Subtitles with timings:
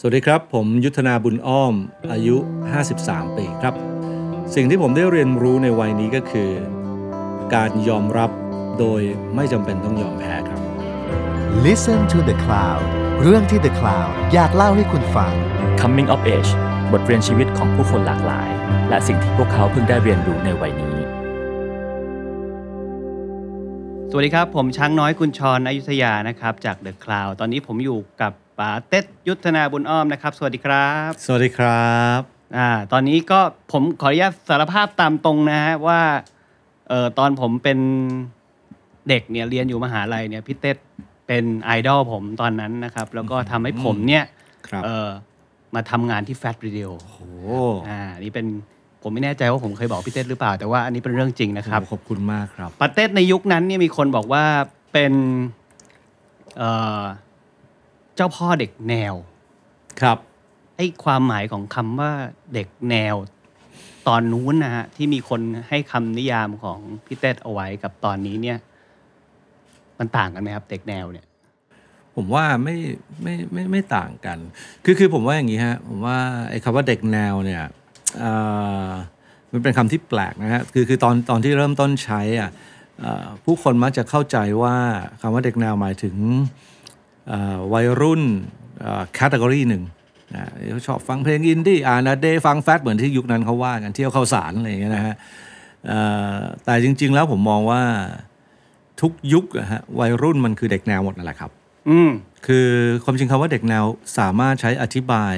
[0.00, 1.74] สวัสดีครับ ผมยุทธนาบุญอ้อม
[2.12, 2.36] อายุ
[2.86, 3.74] 53 ปีครับ
[4.54, 6.50] สิ่งที่ผมได้เรียนรู้ในวัยนี้ก็คือ
[7.54, 8.30] การยอมรับ
[8.78, 9.00] โดย
[9.34, 10.60] ไม่จำเป็นต้องยอมแพ้ครับ
[11.66, 12.82] Listen to the Cloud
[13.22, 15.32] เรื่องที่ The Cloud อยากเล่าให้คุณฟัง
[15.80, 16.50] Coming of Age
[16.92, 18.48] บทเรียนชีวิตของผู้คนหลากหลาย
[18.88, 20.96] และสิ่งที่พวกเขาเพิ่งได้เรียนรู้ในวัยนี้
[24.10, 32.20] สวัสดีครับ ผมช้างน้อยกุญชรอยุธยานะครับ จากเดอะคลาวตอนนี้ผมอยู่กับ ป๋าเต็ดยุทธนาบุญอ้อมนะครับ สวัสดีครับ สวัสดีครับ
[32.56, 33.40] อ่าตอนนี้ก็
[33.72, 36.00] ผมขออนุญาตสารภาพตามตรงนะฮะว่า
[36.88, 37.78] เอ่อตอนผมเป็น
[39.08, 40.76] เด็กเนี่ยเรียนอยู่มหาลัยเนี่ยพี่เต็ด
[41.26, 44.24] เป็นไอดอลผมตอนนั้นนะครับ แล้วก็ทำให้ผมเนี่ย
[44.68, 45.10] ครับเอ่อ
[45.74, 47.18] มาทำงานที่แฟ t รี a โอ้โห
[47.88, 48.46] อ่านี่เป็น
[49.02, 54.44] ผมไม่แน่ใจว่าผมเคยบอกพี่เต้หรือเปล่า แต่ว่าอันนี้เป็นเรื่องจริงนะครับขอบคุณมากครับปาเต้ในยุคนั้นเนี่ยมีคนบอกว่า
[54.92, 55.12] เป็น
[56.58, 59.14] เอ่อเจ้าพ่อเด็กแนว
[60.00, 60.18] ครับ
[60.76, 62.12] ไอ้ความหมายของคำว่า
[62.54, 63.14] เด็กแนว
[64.08, 68.58] ตอนนู้นนะฮะที่มีคนให้คำนิยามของพี่เต้เอาไว้กับตอนนี้เนี่ย
[69.98, 71.26] มันต่างกันไหมครับ เด็กแนวเนี่ย
[72.16, 72.76] ผมว่าไม่
[73.22, 74.38] ไม่ไม่ไม่ต่างกัน
[74.84, 76.18] คือคือผมว่าอย่างนี้ฮะ ผมว่า
[76.50, 77.62] ไอ้คำว่าเด็กแนวเนี่ย
[78.18, 78.32] เอ่
[78.86, 78.88] อ
[79.52, 82.50] มันเป็นคำที่แปลกนะฮะ คือคือตอนตอนที่เริ่มต้นใช้อะ
[83.00, 84.76] เอ่อผู้คนมักจะเข้าใจว่า
[85.20, 86.71] คำว่าเด็กแนวหมายถึงเอ่อ
[87.72, 88.22] วัยรุ่น
[89.12, 89.82] category หนึ่ง
[90.34, 90.50] นะ
[90.86, 95.14] ชอบฟังเพลงอินดี้อ่าน a day ฟัง Fat เหมือนที่ยุคนั้นเขาว่ากันเที่ยวข้าวสารอะไรอย่างเงี้ยนะฮะ
[95.86, 96.00] เอ่
[96.34, 97.82] อแต่จริง ๆ แล้วผมมองว่า
[99.00, 101.50] ทุกยุคอะฮะวัยรุ่นมันคือเด็กแนวหมดนั่นแหละครับ
[101.88, 102.10] อืม
[102.46, 102.68] คือ
[103.04, 103.84] ความจริงคำว่าเด็กแนว
[104.18, 105.36] สามารถใช้อธิบาย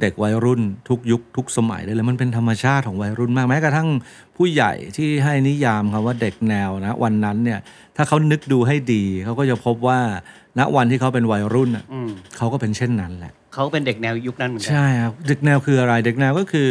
[0.00, 3.88] เด็กวัยรุ่นทุกยุคทุกสมัยได้เลยมันเป็นธรรมชาติของวัยรุ่นมากแม้กระทั่ง
[4.36, 7.60] ผู้ใหญ่ที่ให้นิยามคำว่าเด็กแนวนะวันนั้นเนี่ย
[7.96, 10.00] ถ้าเขานึกดูให้ดีเขาก็จะพบว่า
[10.58, 16.68] ณวันที่เขาเป็นวัยรุ่นน่ะอืมเขาก็เป็นเช่นนั้นแหละ เขาเป็นเด็กแนวยุคนั้นเหมือนกั ใช่ครับเด็กแนวคืออะไรเด็กแนวก็คือ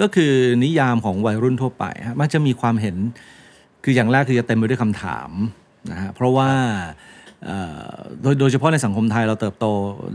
[0.00, 0.32] ก็คือ
[0.64, 2.96] นิยามของวัยรุ่นทั่วไปฮะมันจะมีความเห็น
[3.84, 5.30] คืออย่างแรกคือจะเต็มไปด้วยคำถาม
[5.90, 6.50] นะฮะเพราะว่า
[7.44, 9.66] เอ่อโดยโดยเฉพาะในสังคมไทยเราเติบโต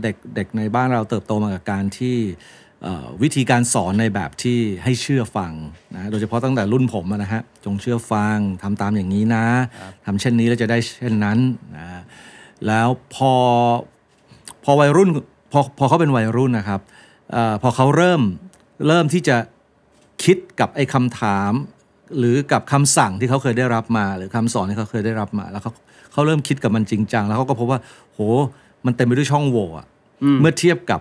[0.02, 2.16] เด็กเด็กในบ้านเราเติบโตมากับการที่
[2.82, 5.52] เอ่อวิธีการสอนในแบบที่ให้เชื่อฟัง
[5.94, 9.46] นะโดยเฉพาะตั้งแต่รุ่นผมอะนะฮะจงเชื่อฟังทำตามอย่างนี้นะ
[10.06, 11.38] ทำเช่นนี้แล้วจะได้เช่นนั้น
[11.76, 11.86] นะ
[12.66, 13.32] แล้วพอ
[14.64, 15.08] พอวัยรุ่น
[15.52, 16.80] พอพอเขาเป็นวัยรุ่นนะครับ
[17.32, 18.20] เออพอเขาเริ่ม
[18.88, 19.36] เริ่มที่จะ
[20.24, 21.52] คิดกับไอ้คำถาม
[22.18, 25.72] หรือกับคำสั่งที่เขาเคยได้รับมา หรือคำสอนที่เขาเคยได้รับมา แล้วเขา
[26.12, 27.80] เขาเริ่มคิดกับมันจริงจังแล้วเขาก็พบว่า
[28.12, 28.18] โห
[28.86, 29.86] มันเต็มไปด้วยช่องโหว่อะ
[30.40, 31.00] เมื่อเทียบกับ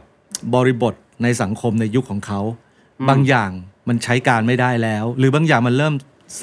[0.56, 2.42] บริบทในสังคมในยุคของเขา
[3.10, 3.52] บางอย่าง
[3.90, 5.94] มันใช้การไม่ได้แล้ว หรือบางอย่างมันเริ่ม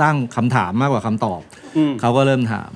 [0.00, 1.40] สร้างคำถามมากกว่าคำตอบ
[1.76, 2.72] อืมเขาก็เริ่มถาม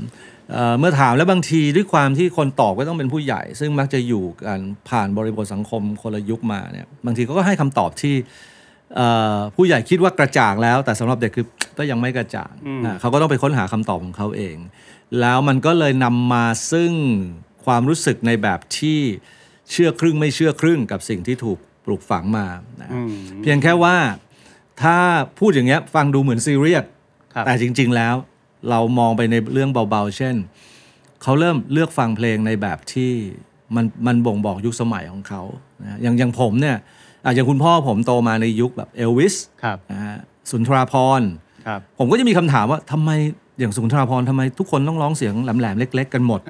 [0.51, 8.15] เอ่อเมื่อถามแล้วบางทีด้วยความที่คนตอบก็ต้องเป็นผู้ใหญ่ ซึ่งมักจะอยู่กันผ่านบริบทสังคมคนละยุคมาเนี่ยบางทีเขาก็ให้คำตอบที่
[8.97, 11.47] เอ่อผู้ใหญ่คิดว่ากระจ่างแล้ว แต่สำหรับเด็กคือ
[11.79, 12.53] ก็ยังไม่กระจ่าง
[12.87, 14.57] อะเขาก็ต้องไปค้นหาคำตอบของเขาเอง
[15.21, 16.93] แล้วมันก็เลยนำมาซึ่ง
[17.65, 19.01] ความรู้สึกในแบบที่
[19.71, 22.47] เชื่อครึ่งไม่เชื่อครึ่งกับสิ่งที่ถูกปลูกฝังมา
[22.81, 23.11] นะอืม
[23.43, 23.97] เพียงแค่ว่า
[24.83, 24.97] ถ้า
[25.39, 26.85] พูดอย่างเงี้ยฟังดูเหมือนซีเรียส
[27.35, 28.15] ครับแต่จริง ๆ แล้ว
[28.71, 30.35] เรามองไปในเรื่องเบาๆ เช่น
[31.23, 33.13] เขาเริ่มเลือกฟังเพลงในแบบที่
[33.77, 35.43] มันมันบ่งบอกยุคสมัยของเขา
[35.83, 36.77] นะอย่างอย่างผมเนี่ย
[37.25, 40.17] อะอย่างคุณพ่อผมโตมาในยุคแบบเอลวิสครับนะฮะ
[40.51, 41.29] สุนทราพรณ์
[41.67, 43.11] ครับผมก็จะมีคำถามว่าทำไม
[43.59, 46.41] อย่างสุนทราพรณ์ทำไมทุกคนต้องร้องเสียงแหลมๆเล็ก ๆ กันหมด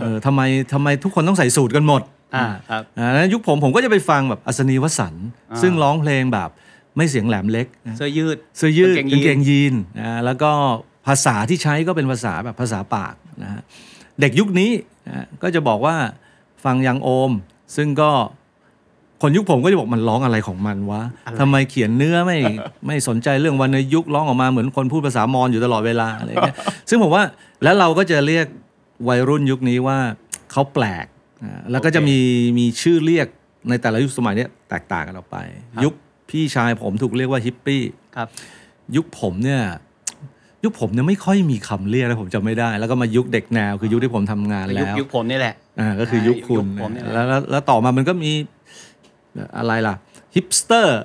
[0.00, 0.40] เออทำไม
[0.72, 2.02] ทำไมทุกคนต้องใส่สูทกันหมด
[2.34, 6.50] อ่าครับอ่ายุคผมผมก็จะไปฟังแบบอัศนีวสันต์อ่าซึ่งร้องเพลงแบบ
[6.96, 10.50] ไม่เสียงแหลมเล็กนะเสื้อยืดเสื้อยืดกางกางเกเกงงยีนยีนนะแล้วก็
[11.08, 13.62] ภาษาที่ใช้ก็เป็นภาษาแบบภาษาปากนะฮะ
[14.20, 14.70] เด็กยุคนี้
[15.08, 15.96] นะก็จะบอกว่า
[16.64, 17.30] ฟังยังโอม
[17.76, 18.10] ซึ่งก็
[19.22, 21.02] คนยุคผมก็จะบอกมันร้องอะไรของมันวะ
[21.40, 22.38] ทำไมเขียนเนื้อไม่
[22.86, 26.56] ไม่สนใจเรื่องวรรณยุกต์ร้องออกมาเหมือนคนพูดภาษามอญอยู่ตลอดเวลาอะไรเงี้ย
[26.88, 27.24] ซึ่งผมว่า
[27.62, 28.46] แล้วเราก็จะเรียก
[29.08, 29.98] วัยรุ่นยุคนี้ว่า
[30.52, 31.06] เขาแปลก
[31.44, 32.18] นะแล้วก็จะมี
[32.58, 33.26] มีชื่อเรียก
[33.68, 35.36] ในแต่ละยุคสมัยเนี้ยแตกต่างกันออกไป
[35.84, 35.94] ยุค
[36.30, 37.82] พี่ชายผมถูกเรียกว่าฮิปปี้
[38.16, 38.28] ครับ
[38.96, 39.62] ยุคผมเนี่ย
[40.64, 48.32] ยุคผมเนี่ยไม่ค่อยมีคำเรียกนะผมจำไม่ได้ แล้วก็มายุคเด็กแนวคือยุคที่ผมทำงานยุคแล้วยุคผมนี่แหละอ่าก็คือยุคคุณยุคผมเนี่ยแล้วแล้วแล้วต่อมามันก็มี
[49.58, 49.94] อะไรล่ะ
[50.34, 51.00] ฮิปสเตอร์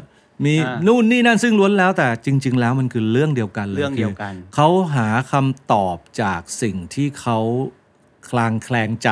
[0.46, 7.40] มีอ่านู่นนี่นั่นซึ่งล้วนแล้วแต่จริง ๆ แล้วมันคือเรื่องเดียวกันเลยเรื่องเดียวกันคือเขาหาคำตอบจากสิ่งที่เขา
[8.30, 9.10] คลางแคลงใจ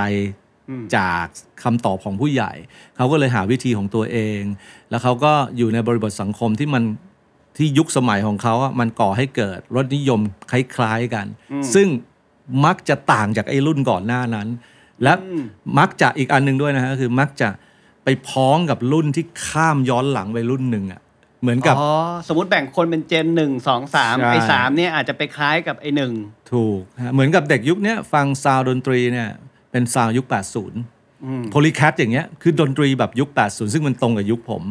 [0.69, 1.25] อืมจาก
[1.63, 2.51] คำตอบของผู้ใหญ่
[2.95, 4.41] เขาก็เลยหาวิธีของตัวเอง
[4.89, 6.83] แล้วเขาก็อยู่ในบริบทสังคมที่มัน
[7.57, 10.21] ที่ยุคสมัยของเขาอะมันก่อให้เกิดรสนิยม
[10.51, 11.25] คลคล้ายๆกัน
[11.73, 11.87] ซึ่ง
[12.65, 14.47] มักจะต่างจากไอ้รุ่นก่อนหน้านั้น
[15.03, 15.13] และ
[15.79, 17.49] มักจะอีกอันหนึ่งด้วยนะฮะคือมักจะ
[18.03, 21.01] ไปพ้องกับรุ่นที่ข้ามย้อนหลังไปรุ่นหนึ่งอะ
[21.41, 21.91] เหมือนกับอ๋อ
[22.27, 26.13] สมมติแบ่งคนเป็น gen หนึ่งสองสามใช่ไอ้สามเนี่ยอาจจะไปคล้ายกับไอ้หนึ่ง
[26.53, 29.29] ถูกฮะเหมือนกับเด็กยุคเนี้ยฟัง sound ดนตรีเนี่ย
[29.71, 34.63] เป็น sound ยุค 80อืม Polycat อย่างเงี้ยคือดนตรีแบบยุค 80 ซึ่งมันตรงกับยุคผม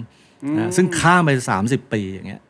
[0.58, 1.30] นะซึ่งข้ามไป
[1.62, 2.49] 30 ปีอย่างเงี้ยโอ้โ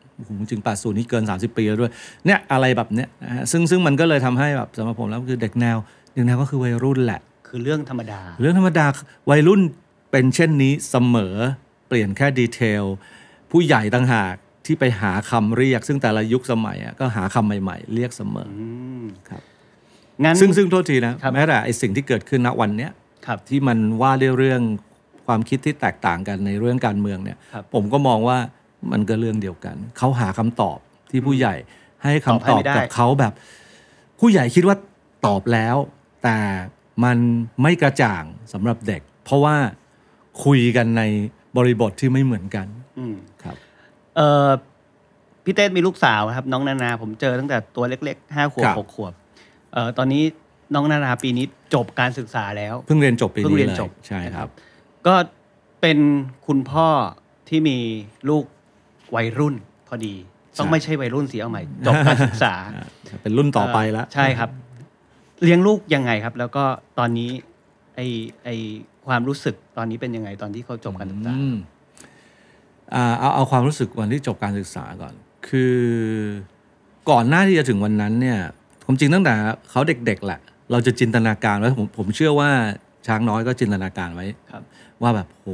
[0.51, 1.91] จริง80นี่เกิน 30 ปีแล้วด้วย
[2.25, 5.77] เนี่ยอะไรแบบเนี้ยนะฮะซึ่งซึ่งมันก็เลยทำให้แบบสำหรับผมแล้วคือเด็กแนว
[6.13, 8.85] เด็กแนวก็คือวัยรุ่นแหละ คือเรื่องธรรมดา เรื่องธรรมดา
[9.29, 9.61] วัยรุ่น
[10.11, 11.35] เป็นเช่นนี้เสมอ
[11.87, 12.83] เปลี่ยนแค่ดีเทล
[13.51, 14.35] ผู้ใหญ่ต่างหาก
[14.65, 18.65] ที่ไปหาคำเรียก ซึ่งแต่ละยุคสมัยอะก็หาคำใหม่ๆ เรียกเสมออื
[19.03, 19.41] มครับ
[20.23, 22.91] งั้น ซึ่งซึ่งโทษทีนะครับ แม้แต่ไอสิ่งที่เกิดขึ้นณวันเนี้ย
[23.25, 24.61] ครับ ที่มันว่าด้วยเรื่อง
[25.27, 28.37] ความคิดที่แตกต่างกันในเรื่องการเมืองเนี่ย ครับผมก็มองว่า
[28.91, 30.77] มันก็เรื่องเดียวกัน เขาหาคำตอบ
[31.11, 31.55] ที่ผู้ใหญ่
[32.03, 33.33] ให้คำตตออบบให้ไม่ได้กับเขาแบบ
[34.19, 34.75] ผู้ใหญ่คิดว่า
[35.25, 35.75] ตอบแล้ว
[36.23, 36.37] แต่
[37.03, 37.17] มัน
[37.61, 38.23] ไม่กระจ่าง
[38.53, 39.55] สำหรับเด็ก เพราะว่า
[40.43, 41.03] คุยกันใน
[41.57, 42.67] บริบทที่ไม่เหมือนกัน
[42.99, 43.55] อืมครับ
[44.17, 44.49] เออ
[45.43, 49.13] พี่เต้มีลูกสาวครับ น้องนานา ผมเจอตั้งแต่ตัวเล็กๆห้าขวบครับหกขวบ
[49.73, 50.23] เออตอนนี้
[50.73, 54.47] น้องนานาปีนี้จบการศึกษาแล้ว เพิ่งเรียนจบปีเพิ่งนี้เรียนเลยจบใช่ครับ
[55.07, 55.15] ก็
[55.81, 55.99] เป็น
[56.47, 56.87] คุณพ่อ
[57.49, 57.77] ที่มี
[58.29, 58.43] ลูก
[59.15, 59.55] วัยรุ่น
[59.87, 60.15] พอดี
[60.59, 62.87] ต้องไม่ใช่วัยรุ่นสีเอาใหม่จบการศึกษาอ่า
[63.21, 64.49] เป็นรุ่นต่อไปแล้วใช่ครับ
[65.43, 66.63] เลี้ยงลูกยังไงครับ แล้วก็
[66.99, 67.29] ตอนนี้
[67.95, 67.99] ไอ
[68.43, 68.49] ไอ
[69.07, 71.55] ความรู้สึกตอนนี้เป็นยังไงตอนที่เขาจบการศึกษาอืม
[72.95, 75.13] อ่าเอาเอาความรู้สึกวันที่จบการศึกษาก่อน
[75.47, 75.77] คือ
[77.09, 78.39] ก่อนหน้าที่จะถึงวันนั้นเนี่ย
[78.85, 79.33] ผมจริงตั้งแต่
[79.69, 80.39] เขาเด็กๆแหละ
[80.71, 82.49] เราจะจินตนาการไว้ผมผมเชื่อว่า
[83.07, 84.63] ช้างน้อยก็จินตนาการไว้ครับ
[85.01, 85.47] ว่าแบบโห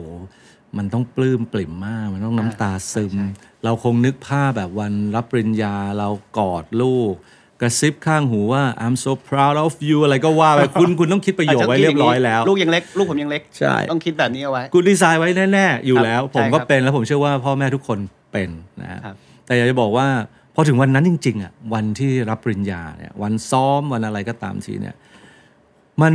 [0.78, 3.30] มันต้องปลื้มปริ่มมาก มันต้องน้ำตาซึมใช่
[3.64, 7.14] เราคงนึกภาพแบบวันรับปริญญาเรากอดลูก
[7.62, 18.00] กระซิบข้างหูว่า I'm so proud of you อะไรก็ว่าไปคุณคุณต้องคิดประโยคไว้เรียบร้อยแล้ว ลูกยังเล็ก ลูกผมยังเล็ก ใช่ ต้องคิดแบบนี้เอาไว้กูดีไซน์ไว้แน่ๆ อยู่แล้วครับผมก็ใช่ครับเป็นแล้วผมเชื่อว่าพ่อแม่ทุกคน
[18.32, 18.50] เป็น
[18.82, 19.16] นะฮะครับ
[19.46, 20.08] แต่อยากจะบอกว่า
[20.56, 24.96] พอถึงวันนั้นจริงๆอะวันที่รับปริญญาเนี่ยวันซ้อมวันอะไรก็ตามทีเนี่ย
[26.02, 26.14] มัน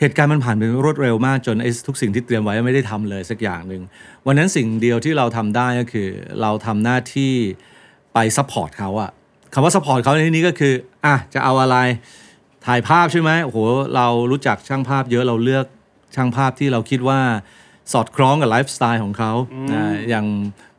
[0.00, 3.82] เหตุการณ์มันผ่านไปรวดเร็วมากจนไอ้ทุกสิ่งที่เตรียมไว้ไม่ได้ทำเลยสักอย่างหนึ่ง
[4.26, 6.08] วันนั้นสิ่งเดียวที่เราทำได้ก็คือ
[6.42, 7.32] เราทำหน้าที่
[8.14, 9.10] ไป support เขาอะ
[9.52, 10.74] คำว่า support เขาในที่นี้ก็คือ
[11.04, 11.76] อะจะเอาอะไร
[12.66, 13.58] ถ่ายภาพใช่ไหมโอ้โห
[13.96, 15.66] เรารู้จักช่างภาพเยอะเราเลือก
[16.14, 17.20] ช่างภาพที่เราคิดว่า
[17.92, 19.32] สอดคล้องกับไลฟ์สไตล์ของเขา
[19.72, 20.26] อ่าอย่าง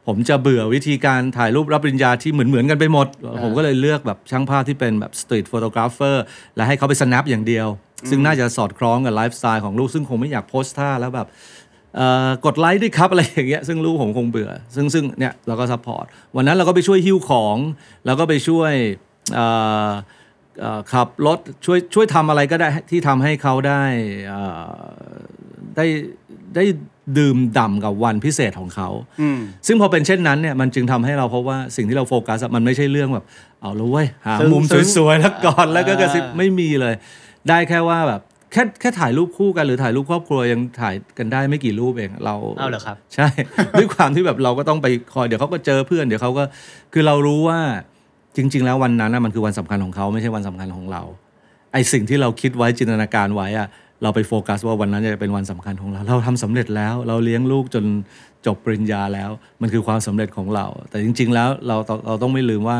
[0.09, 3.07] ผมจะเบื่อวิธีการถ่ายรูปรับปริญญาที่เหมือนเหมือนๆกันไปหมด
[3.43, 6.23] ผมก็เลยเลือกแบบช่างภาพที่เป็นแบบ street photographer
[6.55, 7.67] และให้เขาไป snap อย่างเดียว
[8.09, 11.27] ซึ่งน่าจะสอดคล้องกับไลฟ์สไตล์ของลูก ซึ่งคงไม่อยาก pose ท่าแล้วแบบ
[11.95, 17.57] เอ่อกดไลค์ด้วยครับอะไรอย่างเงี้ยซึ่งลูกผมคงเบื่อ ซึ่งซึ่งเนี่ยเราก็ support วันนั้นเราก็ไปช่วยหิ้วของ
[18.05, 18.73] แล้วก็ไปช่วย
[19.33, 19.45] เอ่
[19.87, 19.91] อเอ่อ
[20.93, 23.83] ขับรถช่วยช่วยทำอะไรก็ได้ที่ทำให้เขาได้
[24.27, 24.69] เอ่อ
[25.75, 25.85] ได้
[26.55, 26.63] ได้
[27.19, 28.89] ดื่มด่ำกับวันพิเศษของเขา
[29.21, 33.25] อืมซึ่งพอเป็นเช่นนั้นเนี่ยมันจึงทำให้เราพบว่าสิ่งที่เราโฟกัสอะมันไม่ใช่เรื่องแบบ
[33.61, 36.93] เอาแล้วเว้ยหาซึ้งมุมซึ้งสวยๆแล้วก่อนแล้วก็กระซิบอ่าไม่มีเลย
[37.49, 38.21] ได้แค่ว่าแบบ
[38.53, 43.27] แค่แค่ถ่ายรูปคู่กันหรือถ่ายรูปครอบครัวยังถ่ายกันได้ไม่กี่รูปเองเราเอาเหรอครับ ใช่
[43.79, 46.43] ด้วยความที่แบบเราก็ต้องไปคอยเดี๋ยวเขาก็เจอเพื่อนเดี๋ยวเขาก็
[46.93, 47.59] คือเรารู้ว่า
[48.35, 51.01] จริง ๆ แล้ววันนั้นน่ะมันคือวันสำคัญของเขาไม่ใช่วันสำคัญของเรา
[51.73, 53.67] ไอสิ่งที่เราคิดไว้จินตนาการไว้อะ
[54.03, 57.85] เราไปโฟกัสว่าวันนั้นจะเป็นวันสำคัญของเรา เราทำสำเร็จแล้ว เราเลี้ยงลูกจน
[58.45, 59.29] จบปริญญาแล้ว
[59.61, 62.77] มันคือความสำเร็จของเรา แต่จริง ๆ แล้วเราเราเราต้องไม่ลืมว่า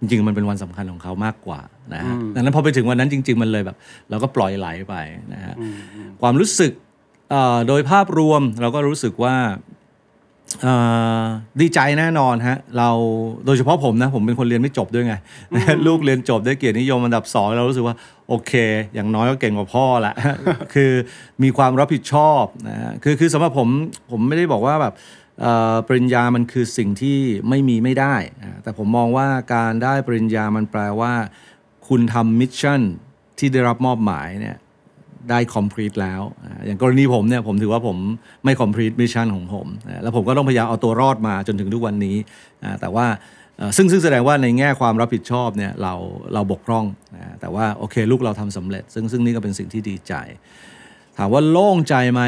[0.00, 1.60] จริงๆมันเป็นวันสำคัญของเขามากกว่า
[1.94, 3.76] นะฮะดังนั้นพอไปถึงวันนั้นจริง ๆ มันเลยแบบ
[4.10, 4.94] เราก็ปล่อยไหลไป
[5.32, 5.54] นะฮะ
[6.22, 6.72] ความรู้สึก
[7.30, 9.79] เอ่อโดยภาพรวมเราก็รู้สึกว่าเอ่อ
[11.60, 12.90] ดีใจแน่นอนฮะเรา
[13.46, 15.14] โดยเฉพาะผมนะผมเป็นคนเรียนไม่จบด้วยไง
[15.86, 17.96] ลูกเรียนจบได้เกียรตินิยมอันดับสองเรารู้สึกว่า
[18.28, 18.52] โอเค
[18.94, 20.14] อย่างน้อยก็เก่งกว่าพ่อละ
[20.74, 20.92] คือ
[21.42, 23.68] มีความรับผิดชอบนะฮะคือคือสำหรับผม
[24.10, 24.94] ผมไม่ได้บอกว่าแบบ
[25.40, 31.12] เอ่อปริญญามันคือสิ่งที่ไม่มีไม่ได้อ่าแต่ผมมองว่าการได้ปริญญามันแปลว่า
[31.88, 32.80] คุณทำมิชชั่น
[33.38, 34.56] ที่ได้รับมอบหมายเนี่ย
[35.30, 36.22] ได้ complete แล้ว
[36.66, 37.96] อย่างกรณีผมเนี่ยผมถือว่าผม
[38.44, 39.66] ไม่ complete mission ของผม
[40.02, 42.16] แล้วผมก็ต้องพยายามเอาตัวรอดมาจนถึงทุกวันนี้
[42.80, 43.06] แต่ว่า
[43.76, 45.94] ซึ่งซึ่งแสดงว่าในแง่ความรับผิดชอบเนี่ยเรา
[46.34, 46.84] เราบกพร่อง
[47.14, 50.14] นะแต่ว่าโอเคลูกเราทำสำเร็จ ซึ่งซึ่งนี่ก็เป็นสิ่งที่ดีใจ
[51.18, 52.22] ถามว่าโล่งใจไหม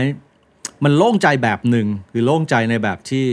[0.85, 3.27] มันโล่งใจแบบหนึ่งคือโล่งใจในแบบที่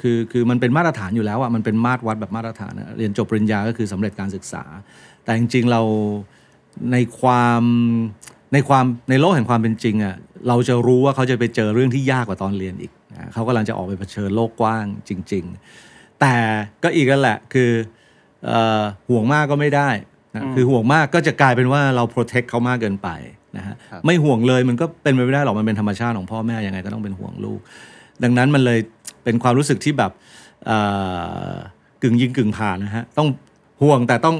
[0.00, 4.64] คือคือมันเป็นมาตรฐานอยู่แล้วอะมันเป็นมาตรวัดแบบมาตรฐาน เรียนจบปริญญาก็คือสำเร็จการศึกษา
[5.24, 5.82] แต่จริงๆเรา
[6.92, 7.62] ในความ
[8.52, 10.16] ในความในโลกแห่งความเป็นจริงอะ
[10.48, 15.44] เราจะรู้ว่าเขาจะไปเจอเรื่องที่ยากกว่าตอนเรียนอีกนะเขากำลังจะออกไปเผชิญโลกกว้างจริง
[15.82, 16.34] ๆ แต่
[16.82, 17.70] ก็อีกนั่นแหละคือ
[18.46, 19.88] เอ่อห่วงมากก็ไม่ได้
[20.34, 23.08] นะคือห่วงมากก็จะกลายเป็นว่าเรา protect เขามากเกินไป
[23.56, 27.60] นะฮะครับไม่ห่วงเลยมันก็เป็นไปไม่ได้หรอกมันเป็นธรรมชาติของพ่อแม่ยังไงก็ต้องเป็นห่วงลูก
[28.22, 28.80] ดังนั้นมันเลย
[29.24, 30.12] เป็นความรู้สึกที่แบบ
[30.66, 30.78] เอ่
[31.50, 31.52] อ
[32.02, 33.28] กึ่งยิงกึ่งผ่านนะฮะต้อง
[33.82, 34.36] ห่วงแต่ต้อง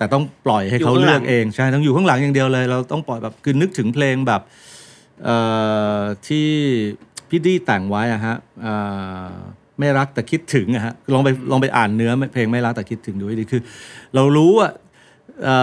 [0.00, 4.40] แต่ต้องปล่อยให้เขาเลือกเองใช่ต้องอยู่ข้างหลังอย่างเดียวเลย เราต้องปล่อยแบบคือนึกถึงเพลงแบบ
[5.24, 5.36] เอ่
[5.98, 6.48] อที่
[7.28, 8.74] พี่ดี้แต่งไว้อะฮะเอ่
[9.28, 9.30] อ
[9.78, 13.62] ไม่รักแต่คิดถึงอะฮะลองไปลองไปอ่านเนื้อเพลงไม่รักแต่คิดถึงดูให้ดีคือ
[14.14, 14.70] เรารู้ว่า
[15.44, 15.56] เอ่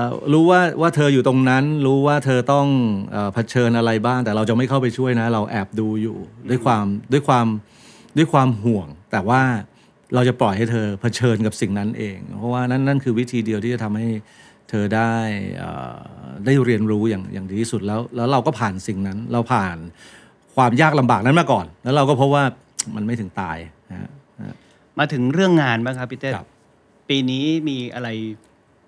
[0.00, 2.66] อรู้ว่าว่าเธออยู่ตรงนั้น รู้ว่าเธอต้อง
[3.10, 6.16] เอ่อเผชิญอะไรบ้าง แต่เราจะไม่เข้าไปช่วยนะ เราแอบดูอยู่
[6.50, 7.46] ด้วยความด้วยความ
[8.16, 9.42] ด้วยความห่วง แต่ว่า
[10.14, 14.08] เราจะปล่อยให้เธอเผชิญกับสิ่งนั้นเอง เพราะว่านั่นนั่นคือวิธีเดียวที่จะทำให้
[14.70, 15.14] เธอได้
[15.58, 15.98] เอ่อ
[16.44, 19.76] ได้เรียนรู้อย่างอย่างดีที่สุดแล้วแล้วเราก็ผ่านสิ่งนั้น เราผ่าน
[20.56, 22.44] ความยากลำบากนั้นมาก่อน แล้วเราก็พบว่า
[22.96, 23.58] มันไม่ถึงตาย
[23.90, 24.10] นะฮะ
[24.98, 26.48] มาถึงเรื่องงานบ้างครับพี่เต้ครับ
[27.08, 28.08] ปีนี้มีอะไร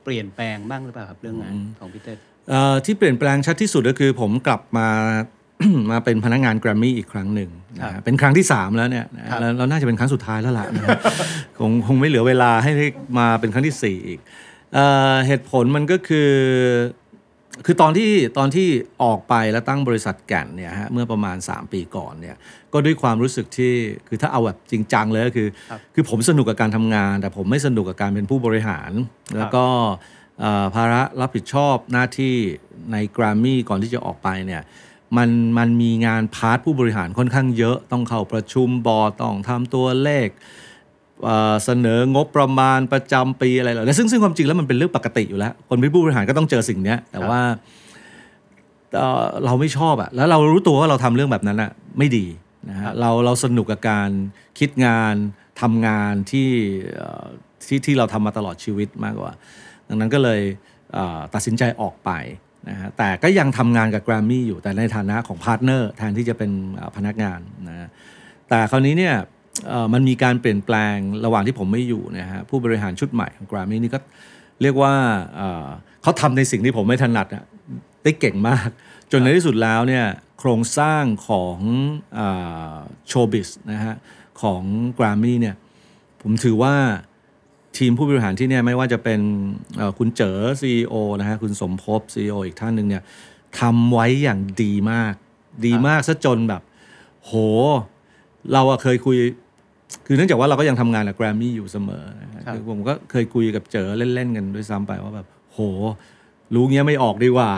[0.05, 2.15] เปลี่ยนแปลงบ้างหรือเปล่าครับเรื่องงานของพี่เต้
[2.51, 4.89] เอ่อที่เปลี่ยนแปลงชัดที่สุดก็คือผมกลับมา
[5.91, 10.99] มาเป็นพนักงานแกรมมี่อีกครั้งหนึ่งนะฮะเป็นครั้งที่ 3 แล้วเนี่ยนะฮะแล้วแล้วน่าจะเป็นครั้งสุดท้ายแล้วล่ะนะฮะ
[11.59, 12.87] คงคงไม่เหลือเวลาให้ได้
[13.19, 14.19] มาเป็นครั้งที่ 4 อีก
[14.75, 16.31] เอ่อเหตุผลมันก็คือ
[17.67, 18.69] คือตอนที่ตอนที่
[19.03, 22.37] ออกไปแล้วตั้งบริษัทแก่นเนี่ยฮะเมื่อประมาณ 3 ปีก่อนเนี่ย
[22.73, 23.73] ก็ด้วยความรู้สึกที่
[24.09, 25.49] คือถ้าเอาแบบจริงจังเลยก็คือ
[25.95, 28.91] คือผมสนุกกับการทำงาน แต่ผมไม่สนุกกับการเป็นผู้บริหาร
[29.37, 29.65] แล้วก็
[30.41, 32.35] เอ่อภาระรับผิดชอบหน้าที่
[32.93, 34.63] ในแกรมมี่ก่อนที่จะออกไปเนี่ย
[35.17, 40.29] มันมันมีงานพาร์ทผู้บริหารค่อนข้างเยอะต้องเข้าประชุมบอร์ดต้องทำตัวเลข
[41.25, 47.41] เอ่อเสนองบประมาณประจำปีอะไรเหล่านี้ซึ่งซึ่งความจริงแล้วมันเป็นเรื่องปกติอยู่แล้ว คนเป็นผู้บริหารก็ต้องเจอสิ่งเนี้ยแต่ว่า
[48.97, 52.27] เอ่อเราไม่ชอบอะแล้วเรารู้ตัวว่าเราทำเรื่องแบบนั้นอะไม่ดี
[52.71, 54.11] นะฮะเราเราสนุกกับการ
[54.59, 55.15] คิดงาน
[55.61, 56.49] ทำงานที่
[56.97, 57.27] เอ่อ
[57.67, 59.33] ที่ที่เราทำมาตลอดชีวิตมากกว่า
[59.89, 60.41] ดังนั้นก็เลย
[60.93, 62.11] เอ่อตัดสินใจออกไป
[62.69, 66.51] นะฮะแต่ก็ยังทำงานกับแกรมมี่อยู่แต่ในฐานะของ partner แทนที่จะเป็น
[66.97, 67.89] พนักงานนะฮะ
[68.49, 69.15] แต่คราวนี้เนี่ย
[69.93, 73.99] มันมีการเปลี่ยนแปลงระหว่างที่ผมไม่อยู่นะฮะผู้บริหารชุดใหม่ของ Grammy นี่ก็
[74.63, 74.95] เรียกว่า
[76.03, 77.45] เขาทำในสิ่งที่ผมไม่ถนัดอะ
[78.05, 78.69] ได้เก่งมาก
[79.11, 80.05] จนในที่สุดแล้วเนี่ย
[80.39, 81.59] โครงสร้างของ
[83.09, 83.95] show biz นะฮะ
[84.43, 84.63] ของ
[84.99, 85.57] Grammy เนี่ย
[86.23, 86.75] ผมถือว่า
[87.79, 89.21] ทีมผู้บริหารที่เนี่ยไม่ว่าจะเป็น
[89.77, 93.03] เอ่อคุณเจ๋อ CEO นะฮะคุณสมภพ CEO อีกท่านหนึ่งเนี่ย
[93.61, 95.15] ทำไว้อย่างดีมาก
[95.67, 96.63] ดีมากซะจนแบบ
[97.25, 97.33] โห
[98.53, 99.17] เราอะเคยคุย
[100.07, 105.59] คือเนื่องจากว่าเราก็ยังทำงานกับแกรมมี่อยู่เสมอนะฮะครับคือผมก็เคยคุยกับเจอเล่น ๆ กันด้วยซ้ำไปว่าแบบ โห
[106.55, 107.51] รู้เงี้ยไม่ออกดีกว่า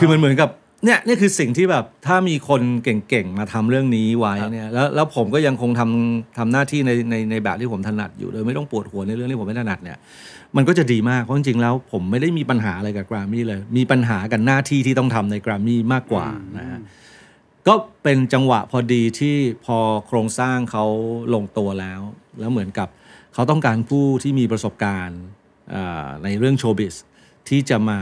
[0.00, 0.50] คือมันเหมือนกับ
[0.84, 9.98] เนี่ยนี่คือสิ่งที่แบบถ้ามีคนเก่งๆมาทำเรื่องนี้ไว้เนี่ยแล้วแล้วผมก็ยังคงทำทำหน้าที่ในในในแบบที่ผมถนัดอยู่โดยไม่ต้องปวดหัวในเรื่องที่ผมไม่ถนัดเนี่ย
[10.56, 16.26] มันก็จะดีมากเพราะจริงๆแล้ว ผมไม่ได้มีปัญหาอะไรกับแกรมมี่เลย มีปัญหากับหน้าที่ที่ต้องทำในแกรมมี่มากกว่า
[16.58, 16.80] นะฮะ
[17.68, 20.84] ก็เป็นจังหวะพอดีที่พอโครงสร้างเขา
[21.34, 22.00] ลงตัวแล้ว
[22.40, 22.88] แล้วเหมือนกับ
[23.34, 25.20] เขาต้องการผู้ที่มีประสบการณ์
[25.74, 26.94] อ่าในเรื่องโชว์บิส
[27.48, 28.00] ที่จะมา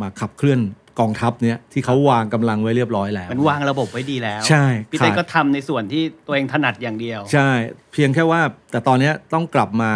[0.00, 0.60] มาขับเคลื่อน
[1.00, 7.48] กองทัพเนี้ยที่เขาวางกำลังไว้เรียบร้อยแล้ว มันวางระบบไว้ดีแล้ว ใช่พี่เต้ขาดก็ทำในส่วนที่ตัวเองถนัดอย่างเดียว ใช่
[7.92, 8.40] เพียงแค่ว่า
[8.70, 9.92] แต่ตอนเนี้ยต้องกลับมา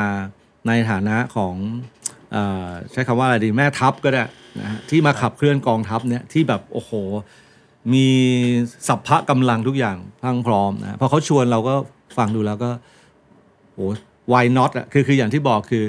[0.68, 1.54] ในฐานะของ
[2.32, 4.24] เออใช้คำว่าอะไรดีแม่ทัพก็ได้
[4.60, 6.92] นะฮะที่มาขับเคลื่อนกองทัพเนี่ยที่แบบโอ้โห
[7.92, 8.06] มี
[8.88, 11.74] สัพพะกำลังทุกอย่างพรังพร้อมนะพอเขาชวนเราก็
[12.16, 12.70] ฟังดูแล้วก็
[13.74, 13.88] โอ้
[14.32, 15.84] why not อะคือคืออย่างที่บอกคือ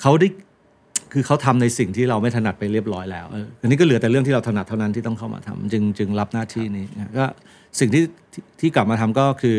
[0.00, 0.28] เขาได้
[1.12, 7.26] คือเขาทำในสิ่งที่เราไม่ถนัดไปเรียบร้อยแล้วเอออันนี้ก็เหลือแต่เรื่องที่เราถนัดเท่านั้นที่ต้องเข้ามาทำจึงจึงรับหน้าที่นี้นะก็
[7.80, 9.58] สิ่งที่ที่ที่กลับมาทำก็คือ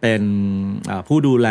[0.00, 0.22] เป็น
[0.90, 1.48] อ่าผู้ดูแล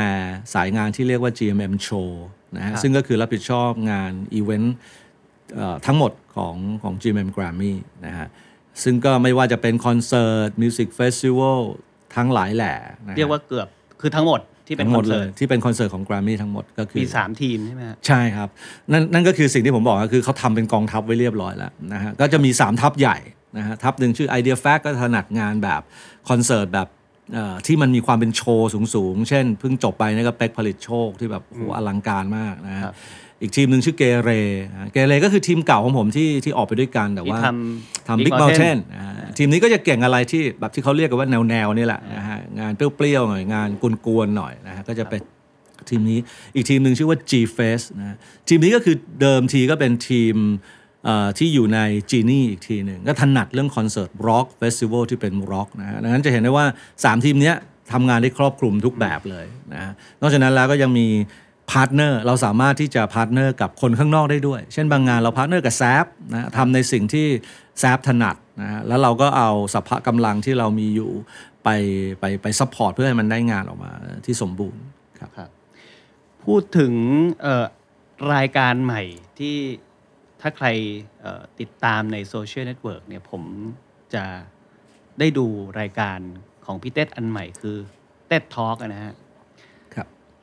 [0.53, 2.09] สายงานที่เรียกว่า GMM Show
[2.55, 4.75] นะฮะครับซึ่งก็คือรับผิดชอบงานอีเวนต์
[5.55, 7.73] เอ่อทั้งหมดของของ GMM Grammy
[8.05, 8.27] นะฮะ
[8.83, 11.61] ซึ่งก็ไม่ว่าจะเป็นคอนเสิร์ต music festival
[12.15, 12.73] ทั้งหลายแหล่
[13.05, 13.67] นะฮะเรียกว่าเกือบ
[14.01, 18.49] คือทั้งหมด ที่เป็นทั้งหมดเลเสิร์ตที่เป็นคอนเสิร์ตของ Grammy ทั้งหมดก็คือมีสามทีมใช่ไหมฮะใช่ครับ
[18.91, 23.17] นั่นนั่นก็คือสิ่งที่ผมบอกก็คือเขาทำเป็นกองทัพไว้เรียบร้อยแล้วนะฮะก็จะมี 3 ทัพใหญ่
[23.57, 25.81] นะฮะทัพหนึ่งชื่อ Idea Fact ก็ถนัดงานแบบ
[26.29, 26.87] คอนเสิร์ตแบบ
[27.33, 32.93] เอ่อที่มันมีความเป็นโชว์สูงๆ เช่นเพิ่งจบไปนี่ก็เป็กผลิตโชคที่แบบโอ้โหอลังการมากนะฮะครับ
[33.43, 34.31] อีกทีมหนึ่งชื่อเกเร
[34.71, 37.47] นะฮะเกเรก็คือทีมเก่าของผมที่ที่ออกไปด้วยกันแต่ที่ว่าท
[38.07, 43.69] ทำ Big Mountain อ่าทีมนี้ก็จะเก่งอะไรที่แบบที่เขาเรียกกันว่าแนวแนวๆนี่แหละนะฮะงานเปรี้ยวๆหน่อยงาน
[44.05, 45.21] กวนๆหน่อยนะฮะก็จะเป็น
[45.89, 46.19] ทีมนี้
[46.55, 48.15] อีกทีมหนึ่งชื่อว่า G Face นะฮะ
[48.47, 50.35] ทีมนี้ก็คือเดิมทีก็เป็นทีม
[51.05, 51.79] เอ่อที่อยู่ใน
[52.11, 57.55] Genie อีกทีหนึ่งก็ถนัดเรื่องคอนเสิร์ต rock festival ที่เป็นร็อกนะฮะดังนั้นจะเห็นได้ว่า 3 ทีมเนี้ย
[57.93, 61.07] ทำงานได้ครอบคลุมทุกแบบเลยนะฮะนอกจากนั้นแล้วก็ยังมี
[61.71, 67.27] partner เราสามารถที่จะ partner กับคนข้างนอกได้ด้วย เช่นบางงานเรา partner กับแซฟนะทำในสิ่งที่
[67.79, 71.11] แซฟถนัดนะฮะแล้วเราก็เอาสรรพกำลังที่เรามีอยู่
[71.63, 71.69] ไป
[72.19, 73.91] ไปไป support เพื่อให้มันได้งานออกมา
[74.25, 74.81] ที่สมบูรณ์
[75.19, 75.49] ครับครับ
[76.43, 76.93] พูดถึง
[78.33, 79.01] รายการใหม่
[79.39, 79.55] ที่
[80.41, 80.67] ถ้าใคร
[81.59, 83.43] ติดตามใน social network เนี่ยผม
[84.15, 84.23] จะ
[85.19, 85.45] ได้ดู
[85.79, 86.19] รายการ
[86.65, 87.77] ของพี่เต็ดอันใหม่คือ
[88.27, 89.13] เต็ดทอล์กนะฮะ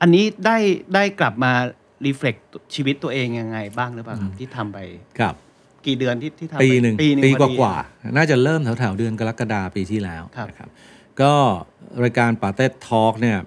[0.01, 0.57] อันนี้ได้
[0.95, 1.51] ได้กลับมา
[2.05, 2.35] reflect
[2.75, 4.77] ชีวิตตัวเองยังไงบ้างหรือเปล่าครับที่ทำไป
[5.19, 5.35] ครับ
[5.85, 10.69] กี่เดือนที่ที่ทำไปีหนึ่งปีหนึ่งปีพกอดีว่าน่าจะเริ่มแถวๆเดือนกรกฎาปีที่แล้วครับ นะครับ
[11.21, 11.33] ก็
[12.03, 13.37] รายการป๋าเต็ดทอล์กเนี่ย